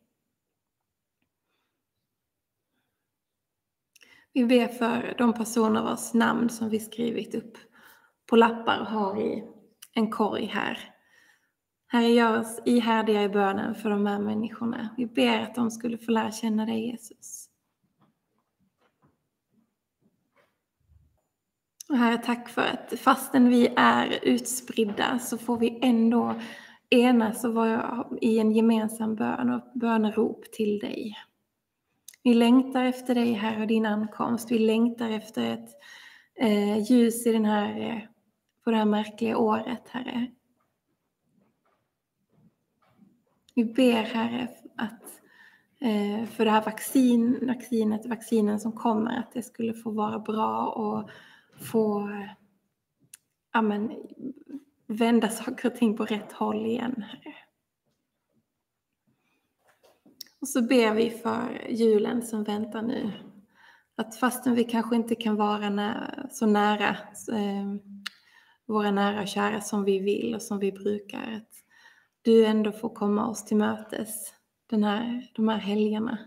Vi 4.34 4.46
ber 4.46 4.68
för 4.68 5.16
de 5.18 5.34
personer 5.34 5.84
vars 5.84 6.14
namn 6.14 6.50
som 6.50 6.70
vi 6.70 6.80
skrivit 6.80 7.36
upp 7.36 7.58
på 8.26 8.36
lappar 8.36 8.80
och 8.80 8.88
har 8.88 9.22
i 9.22 9.44
en 9.94 10.12
korg 10.12 10.46
här. 10.46 10.93
Herre, 11.94 12.08
gör 12.08 12.40
oss 12.40 12.60
ihärdiga 12.66 13.24
i 13.24 13.30
bönen 13.30 13.76
för 13.76 13.90
de 13.90 14.06
här 14.06 14.20
människorna. 14.20 14.90
Vi 14.98 15.06
ber 15.06 15.40
att 15.40 15.56
de 15.56 15.72
skulle 15.72 15.98
få 15.98 16.12
lära 16.12 16.32
känna 16.32 16.66
dig, 16.66 16.92
Jesus. 16.92 17.50
Och 21.90 21.98
Herre, 21.98 22.18
tack 22.18 22.50
för 22.50 22.62
att 22.62 23.00
fastän 23.00 23.50
vi 23.50 23.74
är 23.76 24.20
utspridda 24.22 25.20
så 25.20 25.38
får 25.38 25.58
vi 25.58 25.80
ändå 25.82 26.42
enas 26.90 27.44
och 27.44 27.54
vara 27.54 28.08
i 28.22 28.40
en 28.40 28.52
gemensam 28.52 29.16
bön 29.16 29.50
och 29.50 29.72
bönerop 29.80 30.52
till 30.52 30.80
dig. 30.80 31.16
Vi 32.24 32.34
längtar 32.34 32.86
efter 32.86 33.16
dig, 33.16 33.34
Herre, 33.34 33.62
och 33.62 33.68
din 33.68 33.86
ankomst. 33.86 34.52
Vi 34.52 34.60
längtar 34.60 35.10
efter 35.10 35.54
ett 35.54 35.70
eh, 36.40 36.92
ljus 36.92 37.28
i 37.28 37.32
den 37.32 37.46
här, 37.46 37.80
eh, 37.80 38.02
på 38.64 38.72
det 38.72 38.78
här 38.78 38.86
märkliga 38.86 39.38
året, 39.38 39.90
Herre. 39.90 40.28
Vi 43.56 43.66
ber, 43.66 44.04
Herre, 44.04 44.48
att 44.76 45.22
eh, 45.80 46.26
för 46.26 46.46
det 46.46 46.52
här 46.52 46.66
vaccin, 46.66 47.48
vaccinet, 47.48 48.06
vaccinen 48.06 48.60
som 48.60 48.72
kommer, 48.72 49.20
att 49.20 49.34
det 49.34 49.44
skulle 49.44 49.74
få 49.74 49.92
vara 49.92 50.20
bra 50.20 50.68
och 50.68 51.10
få 51.72 52.10
ja, 53.54 53.62
men, 53.62 53.92
vända 54.88 55.30
saker 55.30 55.70
och 55.70 55.76
ting 55.76 55.98
på 55.98 56.06
rätt 56.06 56.32
håll 56.32 56.66
igen, 56.66 57.04
Herre. 57.08 57.36
Och 60.42 60.48
så 60.48 60.62
ber 60.62 60.94
vi 60.94 61.10
för 61.10 61.68
julen 61.70 62.22
som 62.22 62.44
väntar 62.44 62.82
nu. 62.82 63.12
Att 63.96 64.16
fastän 64.16 64.56
vi 64.56 64.64
kanske 64.64 64.96
inte 64.96 65.16
kan 65.16 65.36
vara 65.36 65.70
nä 65.70 66.16
så 66.32 66.46
nära 66.46 66.90
eh, 67.32 67.76
våra 68.66 68.92
nära 68.92 69.22
och 69.22 69.28
kära 69.28 69.62
som 69.62 69.84
vi 69.84 70.00
vill 70.00 70.36
och 70.36 70.42
som 70.42 70.60
vi 70.60 70.72
brukar, 70.72 71.34
att 71.34 71.53
du 72.24 72.46
ändå 72.46 72.72
får 72.72 72.90
komma 72.90 73.30
oss 73.30 73.46
till 73.46 73.58
mötes 73.58 74.34
den 74.68 74.84
här, 74.84 75.32
de 75.36 75.48
här 75.48 75.58
helgerna. 75.58 76.18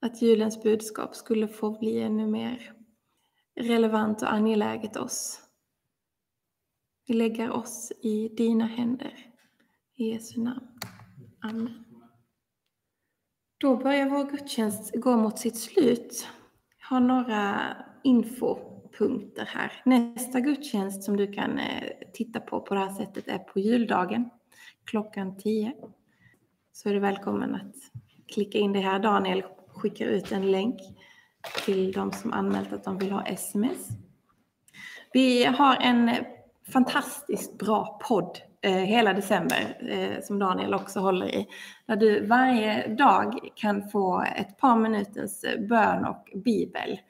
Att 0.00 0.22
julens 0.22 0.62
budskap 0.62 1.14
skulle 1.16 1.48
få 1.48 1.78
bli 1.78 2.00
ännu 2.00 2.26
mer 2.26 2.72
relevant 3.54 4.22
och 4.22 4.32
angeläget 4.32 4.96
oss. 4.96 5.40
Vi 7.06 7.14
lägger 7.14 7.50
oss 7.50 7.92
i 8.00 8.28
dina 8.28 8.66
händer. 8.66 9.26
I 9.94 10.10
Jesu 10.10 10.40
namn. 10.40 10.68
Amen. 11.40 11.84
Då 13.58 13.76
börjar 13.76 14.10
vår 14.10 14.24
gudstjänst 14.24 14.94
gå 14.94 15.16
mot 15.16 15.38
sitt 15.38 15.56
slut. 15.58 16.28
Jag 16.78 16.86
har 16.86 17.00
några 17.00 17.76
info 18.04 18.69
punkter 19.00 19.44
här. 19.44 19.72
Nästa 19.84 20.40
gudstjänst 20.40 21.02
som 21.02 21.16
du 21.16 21.32
kan 21.32 21.58
eh, 21.58 21.88
titta 22.12 22.40
på 22.40 22.60
på 22.60 22.74
det 22.74 22.80
här 22.80 22.90
sättet 22.90 23.28
är 23.28 23.38
på 23.38 23.60
juldagen 23.60 24.30
klockan 24.84 25.36
10. 25.36 25.72
Så 26.72 26.88
är 26.88 26.94
du 26.94 27.00
välkommen 27.00 27.54
att 27.54 27.74
klicka 28.32 28.58
in 28.58 28.72
det 28.72 28.80
här. 28.80 28.98
Daniel 28.98 29.42
skickar 29.68 30.06
ut 30.06 30.32
en 30.32 30.50
länk 30.50 30.80
till 31.64 31.92
de 31.92 32.12
som 32.12 32.32
anmält 32.32 32.72
att 32.72 32.84
de 32.84 32.98
vill 32.98 33.12
ha 33.12 33.26
sms. 33.26 33.88
Vi 35.12 35.44
har 35.44 35.76
en 35.76 36.10
fantastiskt 36.72 37.58
bra 37.58 38.00
podd 38.08 38.38
eh, 38.62 38.72
hela 38.72 39.12
december 39.12 39.90
eh, 39.90 40.22
som 40.22 40.38
Daniel 40.38 40.74
också 40.74 41.00
håller 41.00 41.34
i. 41.34 41.46
Där 41.86 41.96
du 41.96 42.26
varje 42.26 42.94
dag 42.94 43.38
kan 43.54 43.88
få 43.88 44.24
ett 44.36 44.58
par 44.58 44.76
minuters 44.76 45.44
eh, 45.44 45.60
bön 45.60 46.04
och 46.04 46.28
bibel. 46.44 47.00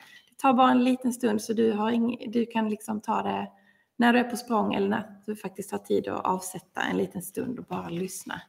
Ta 0.42 0.52
bara 0.52 0.70
en 0.70 0.84
liten 0.84 1.12
stund 1.12 1.42
så 1.42 1.52
du, 1.52 1.72
har 1.72 1.90
ing, 1.90 2.30
du 2.32 2.46
kan 2.46 2.68
liksom 2.68 3.00
ta 3.00 3.22
det 3.22 3.50
när 3.96 4.12
du 4.12 4.18
är 4.18 4.24
på 4.24 4.36
språng 4.36 4.74
eller 4.74 4.88
när 4.88 5.16
du 5.26 5.36
faktiskt 5.36 5.70
har 5.70 5.78
tid 5.78 6.08
att 6.08 6.24
avsätta 6.24 6.82
en 6.82 6.96
liten 6.96 7.22
stund 7.22 7.58
och 7.58 7.64
bara 7.64 7.88
lyssna. 7.88 8.42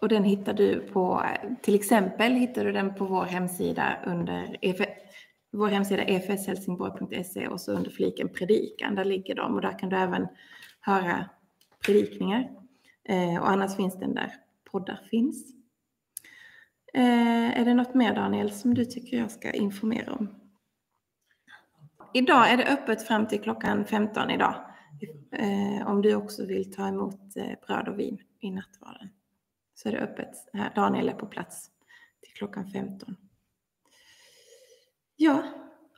Och 0.00 0.08
den 0.08 0.24
hittar 0.24 0.52
du 0.52 0.80
på, 0.80 1.22
till 1.62 1.74
exempel 1.74 2.32
hittar 2.32 2.64
du 2.64 2.72
den 2.72 2.94
på 2.94 3.04
vår 3.04 3.24
hemsida 3.24 3.98
under 4.06 4.56
vår 5.52 5.68
hemsida 5.68 6.02
efshelsingborg.se 6.02 7.48
och 7.48 7.60
så 7.60 7.72
under 7.72 7.90
fliken 7.90 8.28
predikan, 8.28 8.94
där 8.94 9.04
ligger 9.04 9.34
de 9.34 9.54
och 9.54 9.60
där 9.60 9.78
kan 9.78 9.88
du 9.88 9.96
även 9.96 10.26
höra 10.80 11.28
predikningar. 11.86 12.50
Eh, 13.04 13.40
och 13.40 13.50
annars 13.50 13.76
finns 13.76 13.98
den 13.98 14.14
där 14.14 14.32
poddar 14.70 15.00
finns. 15.10 15.61
Eh, 16.94 17.60
är 17.60 17.64
det 17.64 17.74
något 17.74 17.94
mer 17.94 18.14
Daniel 18.14 18.50
som 18.50 18.74
du 18.74 18.84
tycker 18.84 19.16
jag 19.16 19.30
ska 19.30 19.50
informera 19.50 20.12
om? 20.12 20.28
Idag 22.14 22.50
är 22.50 22.56
det 22.56 22.66
öppet 22.66 23.06
fram 23.06 23.26
till 23.26 23.40
klockan 23.40 23.84
15 23.84 24.30
idag. 24.30 24.54
Eh, 25.32 25.86
om 25.86 26.02
du 26.02 26.14
också 26.14 26.46
vill 26.46 26.74
ta 26.74 26.88
emot 26.88 27.36
eh, 27.36 27.66
bröd 27.66 27.88
och 27.88 27.98
vin 27.98 28.18
i 28.40 28.50
nattvarden. 28.50 29.08
Så 29.74 29.88
är 29.88 29.92
det 29.92 29.98
öppet. 29.98 30.28
Här, 30.52 30.72
Daniel 30.74 31.08
är 31.08 31.12
på 31.12 31.26
plats 31.26 31.70
till 32.22 32.32
klockan 32.32 32.66
15. 32.70 33.16
Ja, 35.16 35.42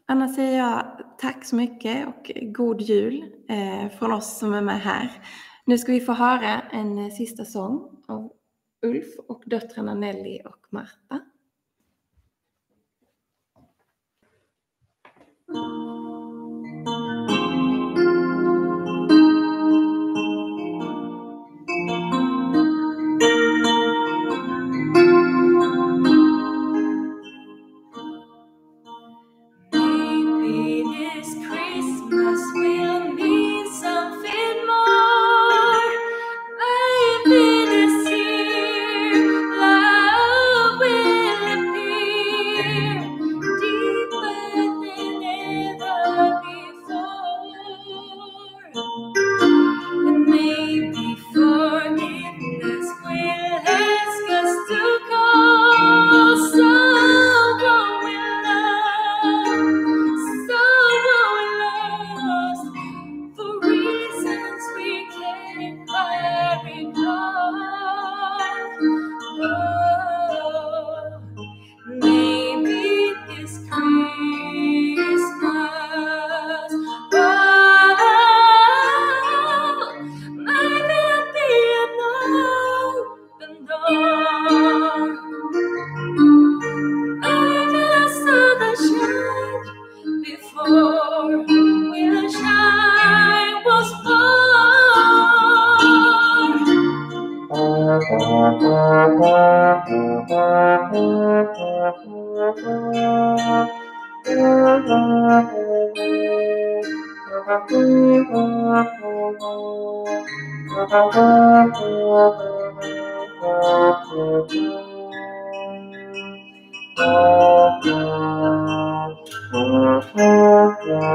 annars 0.07 0.35
säger 0.35 0.59
jag 0.59 0.99
tack 1.19 1.45
så 1.45 1.57
mycket 1.57 2.07
och 2.07 2.33
god 2.43 2.81
jul 2.81 3.25
eh, 3.49 3.89
från 3.99 4.13
oss 4.13 4.39
som 4.39 4.55
är 4.55 4.63
med 4.63 4.81
här. 4.81 5.11
Nu 5.65 5.79
ska 5.79 5.93
vi 5.93 6.01
få 6.01 6.13
höra 6.13 6.61
en 6.61 6.99
eh, 6.99 7.11
sista 7.11 7.45
sång 7.45 8.03
av 8.09 8.33
Ulf 8.85 9.19
och 9.19 9.43
döttrarna 9.47 9.95
Nelly 9.95 10.41
och 10.45 10.67
Marta. 10.71 11.21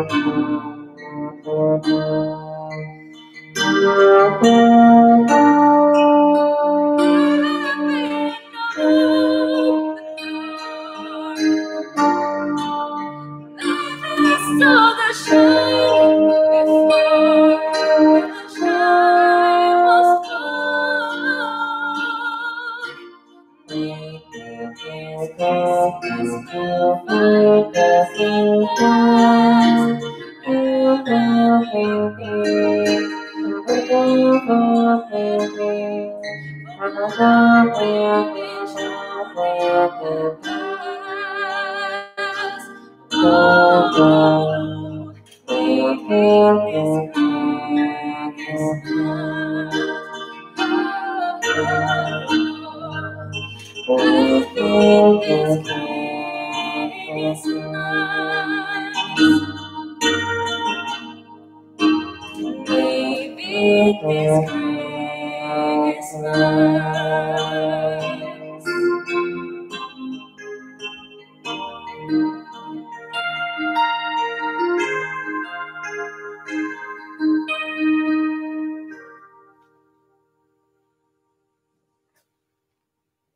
Senhor. 0.08 0.79